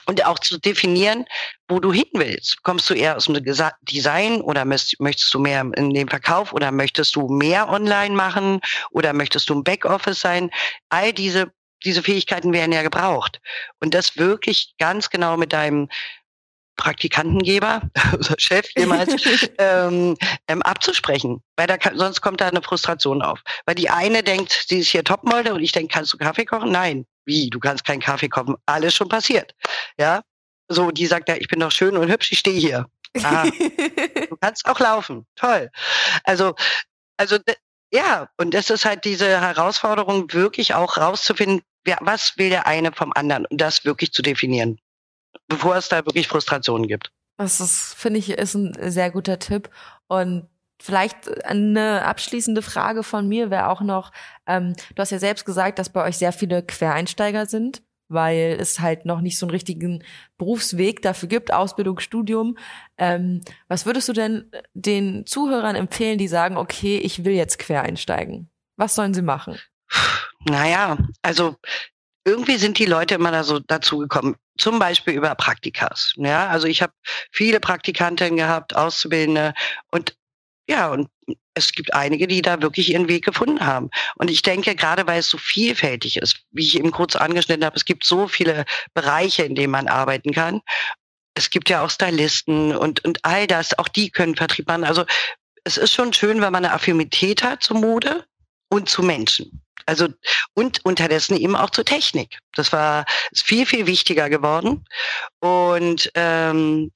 Und 0.05 0.25
auch 0.25 0.39
zu 0.39 0.57
definieren, 0.59 1.25
wo 1.67 1.79
du 1.79 1.91
hin 1.93 2.09
willst. 2.13 2.63
Kommst 2.63 2.89
du 2.89 2.93
eher 2.93 3.15
aus 3.15 3.25
dem 3.25 3.43
Design 3.83 4.41
oder 4.41 4.65
möchtest 4.65 5.33
du 5.33 5.39
mehr 5.39 5.65
in 5.75 5.93
den 5.93 6.09
Verkauf 6.09 6.53
oder 6.53 6.71
möchtest 6.71 7.15
du 7.15 7.27
mehr 7.27 7.69
online 7.69 8.15
machen 8.15 8.59
oder 8.91 9.13
möchtest 9.13 9.49
du 9.49 9.53
im 9.53 9.63
Backoffice 9.63 10.19
sein? 10.19 10.51
All 10.89 11.13
diese, 11.13 11.51
diese 11.83 12.03
Fähigkeiten 12.03 12.53
werden 12.53 12.71
ja 12.71 12.83
gebraucht. 12.83 13.39
Und 13.79 13.93
das 13.93 14.17
wirklich 14.17 14.75
ganz 14.77 15.09
genau 15.09 15.37
mit 15.37 15.53
deinem 15.53 15.87
Praktikantengeber 16.77 17.81
oder 18.13 18.35
Chef 18.37 18.67
jemals 18.75 19.15
ähm, 19.59 20.17
ähm, 20.47 20.61
abzusprechen, 20.63 21.41
weil 21.55 21.67
da 21.67 21.77
kann, 21.77 21.97
sonst 21.97 22.21
kommt 22.21 22.41
da 22.41 22.47
eine 22.47 22.61
Frustration 22.61 23.21
auf. 23.21 23.39
Weil 23.65 23.75
die 23.75 23.89
eine 23.89 24.23
denkt, 24.23 24.65
sie 24.67 24.79
ist 24.79 24.89
hier 24.89 25.03
Topmodel 25.03 25.53
und 25.53 25.63
ich 25.63 25.71
denke, 25.71 25.93
kannst 25.93 26.13
du 26.13 26.17
Kaffee 26.17 26.45
kochen? 26.45 26.71
Nein, 26.71 27.05
wie, 27.25 27.49
du 27.49 27.59
kannst 27.59 27.85
keinen 27.85 28.01
Kaffee 28.01 28.29
kochen, 28.29 28.55
alles 28.65 28.95
schon 28.95 29.09
passiert. 29.09 29.53
Ja, 29.97 30.21
so, 30.67 30.91
die 30.91 31.05
sagt 31.05 31.29
ja, 31.29 31.35
ich 31.35 31.47
bin 31.47 31.59
doch 31.59 31.71
schön 31.71 31.97
und 31.97 32.09
hübsch, 32.09 32.31
ich 32.31 32.39
stehe 32.39 32.59
hier. 32.59 32.85
Ah, 33.23 33.43
du 33.43 34.37
kannst 34.41 34.65
auch 34.65 34.79
laufen, 34.79 35.25
toll. 35.35 35.69
Also, 36.23 36.55
also 37.17 37.37
ja, 37.93 38.29
und 38.37 38.53
das 38.53 38.69
ist 38.69 38.85
halt 38.85 39.03
diese 39.03 39.41
Herausforderung, 39.41 40.31
wirklich 40.31 40.73
auch 40.73 40.97
rauszufinden, 40.97 41.61
wer, 41.83 41.97
was 42.01 42.37
will 42.37 42.49
der 42.49 42.67
eine 42.67 42.91
vom 42.93 43.11
anderen 43.13 43.45
und 43.47 43.59
das 43.59 43.83
wirklich 43.83 44.13
zu 44.13 44.21
definieren, 44.21 44.79
bevor 45.47 45.75
es 45.75 45.89
da 45.89 46.05
wirklich 46.05 46.27
Frustrationen 46.27 46.87
gibt. 46.87 47.11
Das 47.37 47.59
ist, 47.59 47.95
finde 47.95 48.19
ich, 48.19 48.29
ist 48.29 48.53
ein 48.53 48.91
sehr 48.91 49.11
guter 49.11 49.39
Tipp. 49.39 49.69
Und 50.07 50.47
Vielleicht 50.81 51.45
eine 51.45 52.05
abschließende 52.05 52.63
Frage 52.63 53.03
von 53.03 53.27
mir 53.27 53.51
wäre 53.51 53.69
auch 53.69 53.81
noch, 53.81 54.11
ähm, 54.47 54.73
du 54.95 54.99
hast 54.99 55.11
ja 55.11 55.19
selbst 55.19 55.45
gesagt, 55.45 55.77
dass 55.77 55.93
bei 55.93 56.03
euch 56.03 56.17
sehr 56.17 56.33
viele 56.33 56.63
Quereinsteiger 56.63 57.45
sind, 57.45 57.83
weil 58.07 58.57
es 58.59 58.79
halt 58.79 59.05
noch 59.05 59.21
nicht 59.21 59.37
so 59.37 59.45
einen 59.45 59.51
richtigen 59.51 60.03
Berufsweg 60.39 61.03
dafür 61.03 61.29
gibt, 61.29 61.53
Ausbildung, 61.53 61.99
Studium. 61.99 62.57
Ähm, 62.97 63.41
was 63.67 63.85
würdest 63.85 64.09
du 64.09 64.13
denn 64.13 64.51
den 64.73 65.27
Zuhörern 65.27 65.75
empfehlen, 65.75 66.17
die 66.17 66.27
sagen, 66.27 66.57
okay, 66.57 66.97
ich 66.97 67.25
will 67.25 67.33
jetzt 67.33 67.59
quer 67.59 67.83
einsteigen? 67.83 68.49
Was 68.75 68.95
sollen 68.95 69.13
sie 69.13 69.21
machen? 69.21 69.59
Naja, 70.45 70.97
also 71.21 71.57
irgendwie 72.25 72.57
sind 72.57 72.79
die 72.79 72.85
Leute 72.85 73.13
immer 73.13 73.31
da 73.31 73.43
so 73.43 73.59
dazu 73.59 73.99
gekommen, 73.99 74.35
zum 74.57 74.79
Beispiel 74.79 75.13
über 75.13 75.35
Praktikas. 75.35 76.13
Ja, 76.15 76.47
also 76.47 76.65
ich 76.65 76.81
habe 76.81 76.93
viele 77.31 77.59
Praktikantinnen 77.59 78.37
gehabt, 78.37 78.75
Auszubildende 78.75 79.53
und 79.91 80.15
ja, 80.71 80.89
und 80.89 81.09
es 81.53 81.73
gibt 81.73 81.93
einige, 81.93 82.27
die 82.27 82.41
da 82.41 82.61
wirklich 82.61 82.89
ihren 82.91 83.09
Weg 83.09 83.25
gefunden 83.25 83.65
haben. 83.65 83.89
Und 84.15 84.31
ich 84.31 84.41
denke, 84.41 84.73
gerade 84.73 85.05
weil 85.05 85.19
es 85.19 85.27
so 85.27 85.37
vielfältig 85.37 86.17
ist, 86.17 86.45
wie 86.51 86.65
ich 86.65 86.79
eben 86.79 86.91
kurz 86.91 87.17
angeschnitten 87.17 87.65
habe, 87.65 87.75
es 87.75 87.83
gibt 87.83 88.05
so 88.05 88.27
viele 88.29 88.63
Bereiche, 88.93 89.43
in 89.43 89.55
denen 89.55 89.71
man 89.71 89.89
arbeiten 89.89 90.31
kann. 90.31 90.61
Es 91.33 91.49
gibt 91.49 91.69
ja 91.69 91.83
auch 91.83 91.89
Stylisten 91.89 92.75
und, 92.75 93.03
und 93.03 93.19
all 93.23 93.47
das, 93.47 93.77
auch 93.77 93.89
die 93.89 94.09
können 94.09 94.35
Vertrieb 94.35 94.67
machen. 94.67 94.85
Also 94.85 95.05
es 95.65 95.77
ist 95.77 95.93
schon 95.93 96.13
schön, 96.13 96.41
wenn 96.41 96.53
man 96.53 96.65
eine 96.65 96.73
Affinität 96.73 97.43
hat 97.43 97.63
zur 97.63 97.77
Mode 97.77 98.25
und 98.69 98.89
zu 98.89 99.03
Menschen. 99.03 99.61
Also 99.85 100.07
und 100.53 100.85
unterdessen 100.85 101.35
eben 101.35 101.55
auch 101.57 101.71
zur 101.71 101.83
Technik. 101.83 102.39
Das 102.53 102.71
war 102.71 103.05
ist 103.31 103.43
viel 103.43 103.65
viel 103.65 103.87
wichtiger 103.87 104.29
geworden. 104.29 104.85
Und 105.39 106.09
ähm, 106.15 106.91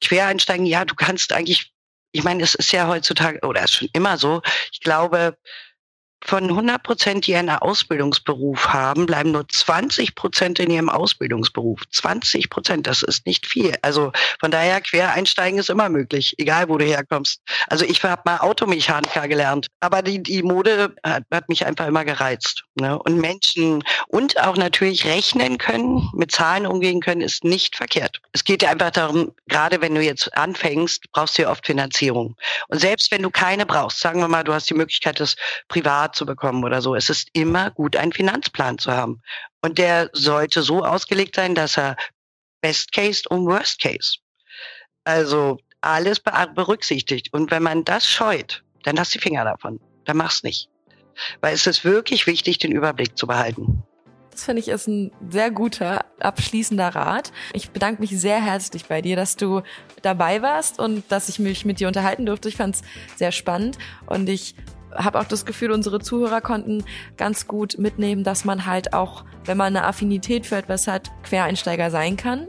Quereinsteigen, 0.00 0.66
ja, 0.66 0.84
du 0.84 0.94
kannst 0.94 1.32
eigentlich 1.32 1.72
ich 2.16 2.24
meine, 2.24 2.42
es 2.42 2.54
ist 2.54 2.72
ja 2.72 2.88
heutzutage 2.88 3.40
oder 3.46 3.62
ist 3.64 3.74
schon 3.74 3.88
immer 3.92 4.16
so. 4.16 4.40
Ich 4.72 4.80
glaube, 4.80 5.36
von 6.26 6.44
100 6.44 6.82
Prozent, 6.82 7.26
die 7.26 7.36
einen 7.36 7.50
Ausbildungsberuf 7.50 8.68
haben, 8.68 9.06
bleiben 9.06 9.32
nur 9.32 9.48
20 9.48 10.14
Prozent 10.14 10.58
in 10.58 10.70
ihrem 10.70 10.88
Ausbildungsberuf. 10.88 11.82
20 11.90 12.50
Prozent, 12.50 12.86
das 12.86 13.02
ist 13.02 13.26
nicht 13.26 13.46
viel. 13.46 13.74
Also 13.82 14.12
von 14.40 14.50
daher, 14.50 14.80
Quereinsteigen 14.80 15.58
ist 15.58 15.70
immer 15.70 15.88
möglich, 15.88 16.34
egal 16.38 16.68
wo 16.68 16.78
du 16.78 16.84
herkommst. 16.84 17.40
Also 17.68 17.84
ich 17.84 18.02
habe 18.02 18.22
mal 18.24 18.38
Automechaniker 18.38 19.28
gelernt, 19.28 19.68
aber 19.80 20.02
die, 20.02 20.22
die 20.22 20.42
Mode 20.42 20.94
hat, 21.04 21.24
hat 21.30 21.48
mich 21.48 21.64
einfach 21.64 21.86
immer 21.86 22.04
gereizt. 22.04 22.64
Ne? 22.74 22.98
Und 22.98 23.18
Menschen 23.18 23.84
und 24.08 24.40
auch 24.42 24.56
natürlich 24.56 25.06
rechnen 25.06 25.58
können, 25.58 26.08
mit 26.12 26.32
Zahlen 26.32 26.66
umgehen 26.66 27.00
können, 27.00 27.20
ist 27.20 27.44
nicht 27.44 27.76
verkehrt. 27.76 28.20
Es 28.32 28.44
geht 28.44 28.62
ja 28.62 28.70
einfach 28.70 28.90
darum, 28.90 29.32
gerade 29.46 29.80
wenn 29.80 29.94
du 29.94 30.02
jetzt 30.02 30.36
anfängst, 30.36 31.04
brauchst 31.12 31.38
du 31.38 31.42
ja 31.42 31.50
oft 31.50 31.66
Finanzierung. 31.66 32.36
Und 32.68 32.80
selbst 32.80 33.10
wenn 33.12 33.22
du 33.22 33.30
keine 33.30 33.66
brauchst, 33.66 34.00
sagen 34.00 34.20
wir 34.20 34.28
mal, 34.28 34.44
du 34.44 34.52
hast 34.52 34.68
die 34.68 34.74
Möglichkeit, 34.74 35.20
das 35.20 35.36
privat 35.68 36.15
zu 36.16 36.26
bekommen 36.26 36.64
oder 36.64 36.82
so. 36.82 36.94
Es 36.94 37.10
ist 37.10 37.28
immer 37.32 37.70
gut, 37.70 37.96
einen 37.96 38.12
Finanzplan 38.12 38.78
zu 38.78 38.92
haben. 38.92 39.22
Und 39.62 39.78
der 39.78 40.10
sollte 40.12 40.62
so 40.62 40.84
ausgelegt 40.84 41.36
sein, 41.36 41.54
dass 41.54 41.76
er 41.76 41.96
Best 42.60 42.92
Case 42.92 43.22
und 43.28 43.46
Worst 43.46 43.80
Case. 43.80 44.18
Also 45.04 45.58
alles 45.80 46.20
berücksichtigt. 46.20 47.32
Und 47.32 47.50
wenn 47.50 47.62
man 47.62 47.84
das 47.84 48.08
scheut, 48.08 48.64
dann 48.82 48.96
lass 48.96 49.10
die 49.10 49.18
Finger 49.18 49.44
davon. 49.44 49.78
Dann 50.04 50.16
mach's 50.16 50.42
nicht. 50.42 50.68
Weil 51.40 51.54
es 51.54 51.66
ist 51.66 51.84
wirklich 51.84 52.26
wichtig, 52.26 52.58
den 52.58 52.72
Überblick 52.72 53.16
zu 53.16 53.26
behalten. 53.26 53.82
Das 54.36 54.44
finde 54.44 54.60
ich 54.60 54.68
ist 54.68 54.86
ein 54.86 55.12
sehr 55.30 55.50
guter 55.50 56.04
abschließender 56.20 56.88
Rat. 56.88 57.32
Ich 57.54 57.70
bedanke 57.70 58.02
mich 58.02 58.10
sehr 58.10 58.44
herzlich 58.44 58.84
bei 58.84 59.00
dir, 59.00 59.16
dass 59.16 59.36
du 59.36 59.62
dabei 60.02 60.42
warst 60.42 60.78
und 60.78 61.10
dass 61.10 61.30
ich 61.30 61.38
mich 61.38 61.64
mit 61.64 61.80
dir 61.80 61.88
unterhalten 61.88 62.26
durfte. 62.26 62.50
Ich 62.50 62.56
fand 62.56 62.74
es 62.74 62.82
sehr 63.16 63.32
spannend 63.32 63.78
und 64.06 64.28
ich 64.28 64.54
habe 64.96 65.20
auch 65.20 65.24
das 65.24 65.46
Gefühl, 65.46 65.70
unsere 65.70 66.00
Zuhörer 66.00 66.40
konnten 66.40 66.84
ganz 67.16 67.46
gut 67.46 67.78
mitnehmen, 67.78 68.24
dass 68.24 68.44
man 68.44 68.66
halt 68.66 68.92
auch, 68.92 69.24
wenn 69.44 69.56
man 69.56 69.76
eine 69.76 69.86
Affinität 69.86 70.46
für 70.46 70.56
etwas 70.56 70.86
hat, 70.86 71.10
Quereinsteiger 71.22 71.90
sein 71.90 72.16
kann 72.16 72.48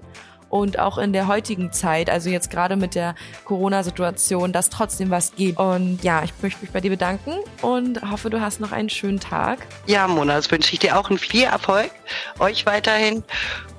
und 0.49 0.79
auch 0.79 0.97
in 0.97 1.13
der 1.13 1.27
heutigen 1.27 1.71
Zeit, 1.71 2.09
also 2.09 2.29
jetzt 2.29 2.49
gerade 2.49 2.75
mit 2.75 2.95
der 2.95 3.15
Corona-Situation, 3.45 4.53
dass 4.53 4.69
trotzdem 4.69 5.09
was 5.09 5.35
geht. 5.35 5.57
Und 5.57 6.03
ja, 6.03 6.23
ich 6.23 6.31
möchte 6.41 6.61
mich 6.61 6.71
bei 6.71 6.81
dir 6.81 6.91
bedanken 6.91 7.33
und 7.61 8.01
hoffe, 8.09 8.29
du 8.29 8.41
hast 8.41 8.59
noch 8.59 8.71
einen 8.71 8.89
schönen 8.89 9.19
Tag. 9.19 9.59
Ja, 9.85 10.07
Mona, 10.07 10.35
das 10.35 10.49
wünsche 10.51 10.73
ich 10.73 10.79
dir 10.79 10.97
auch 10.97 11.09
einen 11.09 11.19
viel 11.19 11.43
Erfolg, 11.43 11.91
euch 12.39 12.65
weiterhin. 12.65 13.23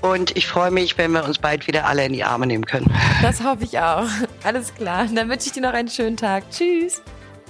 Und 0.01 0.37
ich 0.37 0.47
freue 0.47 0.71
mich, 0.71 0.97
wenn 0.99 1.13
wir 1.13 1.25
uns 1.25 1.39
bald 1.39 1.67
wieder 1.67 1.87
alle 1.87 2.05
in 2.05 2.13
die 2.13 2.25
Arme 2.25 2.47
nehmen 2.47 2.67
können. 2.67 2.93
Das 3.23 3.43
hoffe 3.43 3.65
ich 3.65 3.79
auch. 3.79 4.07
Alles 4.45 4.75
klar. 4.75 5.07
Dann 5.13 5.29
wünsche 5.29 5.47
ich 5.47 5.53
dir 5.53 5.63
noch 5.63 5.73
einen 5.73 5.89
schönen 5.89 6.17
Tag. 6.17 6.45
Tschüss 6.51 7.03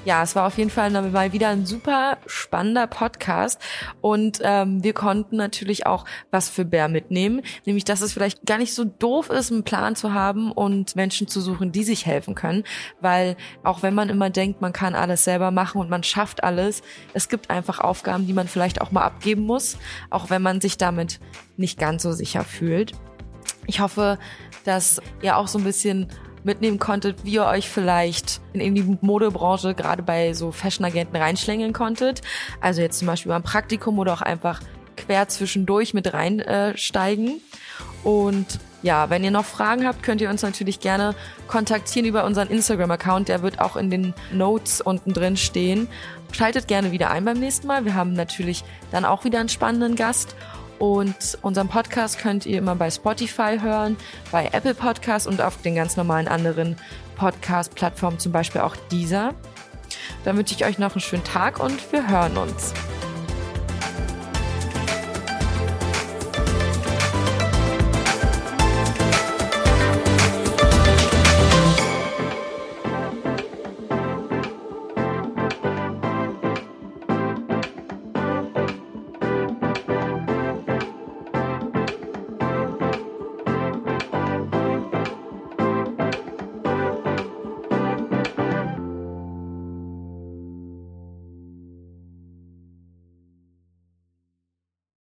ja, 0.04 0.22
es 0.22 0.34
war 0.36 0.46
auf 0.46 0.58
jeden 0.58 0.70
Fall 0.70 0.90
mal 0.90 1.32
wieder 1.32 1.48
ein 1.48 1.66
super 1.66 2.18
spannender 2.26 2.86
Podcast. 2.86 3.60
Und 4.00 4.40
ähm, 4.42 4.82
wir 4.82 4.92
konnten 4.92 5.36
natürlich 5.36 5.86
auch 5.86 6.04
was 6.30 6.48
für 6.48 6.64
Bär 6.64 6.88
mitnehmen, 6.88 7.42
nämlich 7.64 7.84
dass 7.84 8.00
es 8.00 8.12
vielleicht 8.12 8.46
gar 8.46 8.58
nicht 8.58 8.74
so 8.74 8.84
doof 8.84 9.30
ist, 9.30 9.52
einen 9.52 9.64
Plan 9.64 9.96
zu 9.96 10.14
haben 10.14 10.52
und 10.52 10.96
Menschen 10.96 11.28
zu 11.28 11.40
suchen, 11.40 11.72
die 11.72 11.84
sich 11.84 12.06
helfen 12.06 12.34
können, 12.34 12.64
weil 13.00 13.36
auch 13.62 13.82
wenn 13.82 13.94
man 13.94 14.08
immer 14.08 14.30
denkt, 14.30 14.60
man 14.60 14.72
kann 14.72 14.94
alles 14.94 15.24
selber 15.24 15.50
machen 15.50 15.80
und 15.80 15.90
man 15.90 16.02
schafft 16.02 16.44
alles, 16.44 16.82
es 17.14 17.28
gibt 17.28 17.50
einfach 17.50 17.80
Aufgaben, 17.80 18.26
die 18.26 18.32
man 18.32 18.48
vielleicht 18.48 18.80
auch 18.80 18.90
mal 18.90 19.04
abgeben 19.04 19.42
muss, 19.42 19.78
auch 20.10 20.30
wenn 20.30 20.42
man 20.42 20.60
sich 20.60 20.78
damit 20.78 21.20
nicht 21.56 21.78
ganz 21.78 22.02
so 22.02 22.12
sicher 22.12 22.44
fühlt. 22.44 22.92
Ich 23.66 23.80
hoffe, 23.80 24.18
dass 24.64 25.00
ihr 25.22 25.36
auch 25.36 25.48
so 25.48 25.58
ein 25.58 25.64
bisschen 25.64 26.08
mitnehmen 26.48 26.78
konntet, 26.78 27.24
wie 27.24 27.34
ihr 27.34 27.44
euch 27.44 27.68
vielleicht 27.68 28.40
in 28.54 28.74
die 28.74 28.98
Modebranche 29.00 29.74
gerade 29.74 30.02
bei 30.02 30.32
so 30.32 30.50
Fashion-Agenten 30.50 31.16
reinschlängeln 31.16 31.72
konntet. 31.72 32.22
Also 32.60 32.80
jetzt 32.80 32.98
zum 32.98 33.06
Beispiel 33.06 33.30
beim 33.30 33.42
Praktikum 33.42 33.98
oder 33.98 34.14
auch 34.14 34.22
einfach 34.22 34.60
quer 34.96 35.28
zwischendurch 35.28 35.94
mit 35.94 36.12
reinsteigen. 36.12 37.40
Und 38.02 38.58
ja, 38.82 39.10
wenn 39.10 39.24
ihr 39.24 39.30
noch 39.30 39.44
Fragen 39.44 39.86
habt, 39.86 40.02
könnt 40.02 40.20
ihr 40.20 40.30
uns 40.30 40.42
natürlich 40.42 40.80
gerne 40.80 41.14
kontaktieren 41.48 42.06
über 42.06 42.24
unseren 42.24 42.48
Instagram-Account. 42.48 43.28
Der 43.28 43.42
wird 43.42 43.60
auch 43.60 43.76
in 43.76 43.90
den 43.90 44.14
Notes 44.32 44.80
unten 44.80 45.12
drin 45.12 45.36
stehen. 45.36 45.88
Schaltet 46.32 46.68
gerne 46.68 46.92
wieder 46.92 47.10
ein 47.10 47.24
beim 47.24 47.38
nächsten 47.38 47.66
Mal. 47.66 47.84
Wir 47.84 47.94
haben 47.94 48.12
natürlich 48.12 48.64
dann 48.90 49.04
auch 49.04 49.24
wieder 49.24 49.40
einen 49.40 49.48
spannenden 49.48 49.96
Gast. 49.96 50.36
Und 50.78 51.38
unseren 51.42 51.68
Podcast 51.68 52.18
könnt 52.18 52.46
ihr 52.46 52.58
immer 52.58 52.74
bei 52.74 52.90
Spotify 52.90 53.58
hören, 53.60 53.96
bei 54.30 54.48
Apple 54.52 54.74
Podcasts 54.74 55.26
und 55.26 55.40
auf 55.40 55.60
den 55.62 55.74
ganz 55.74 55.96
normalen 55.96 56.28
anderen 56.28 56.76
Podcast-Plattformen, 57.16 58.18
zum 58.18 58.32
Beispiel 58.32 58.60
auch 58.60 58.76
dieser. 58.90 59.34
Dann 60.24 60.36
wünsche 60.36 60.54
ich 60.54 60.64
euch 60.64 60.78
noch 60.78 60.92
einen 60.92 61.00
schönen 61.00 61.24
Tag 61.24 61.60
und 61.60 61.92
wir 61.92 62.08
hören 62.08 62.36
uns. 62.36 62.72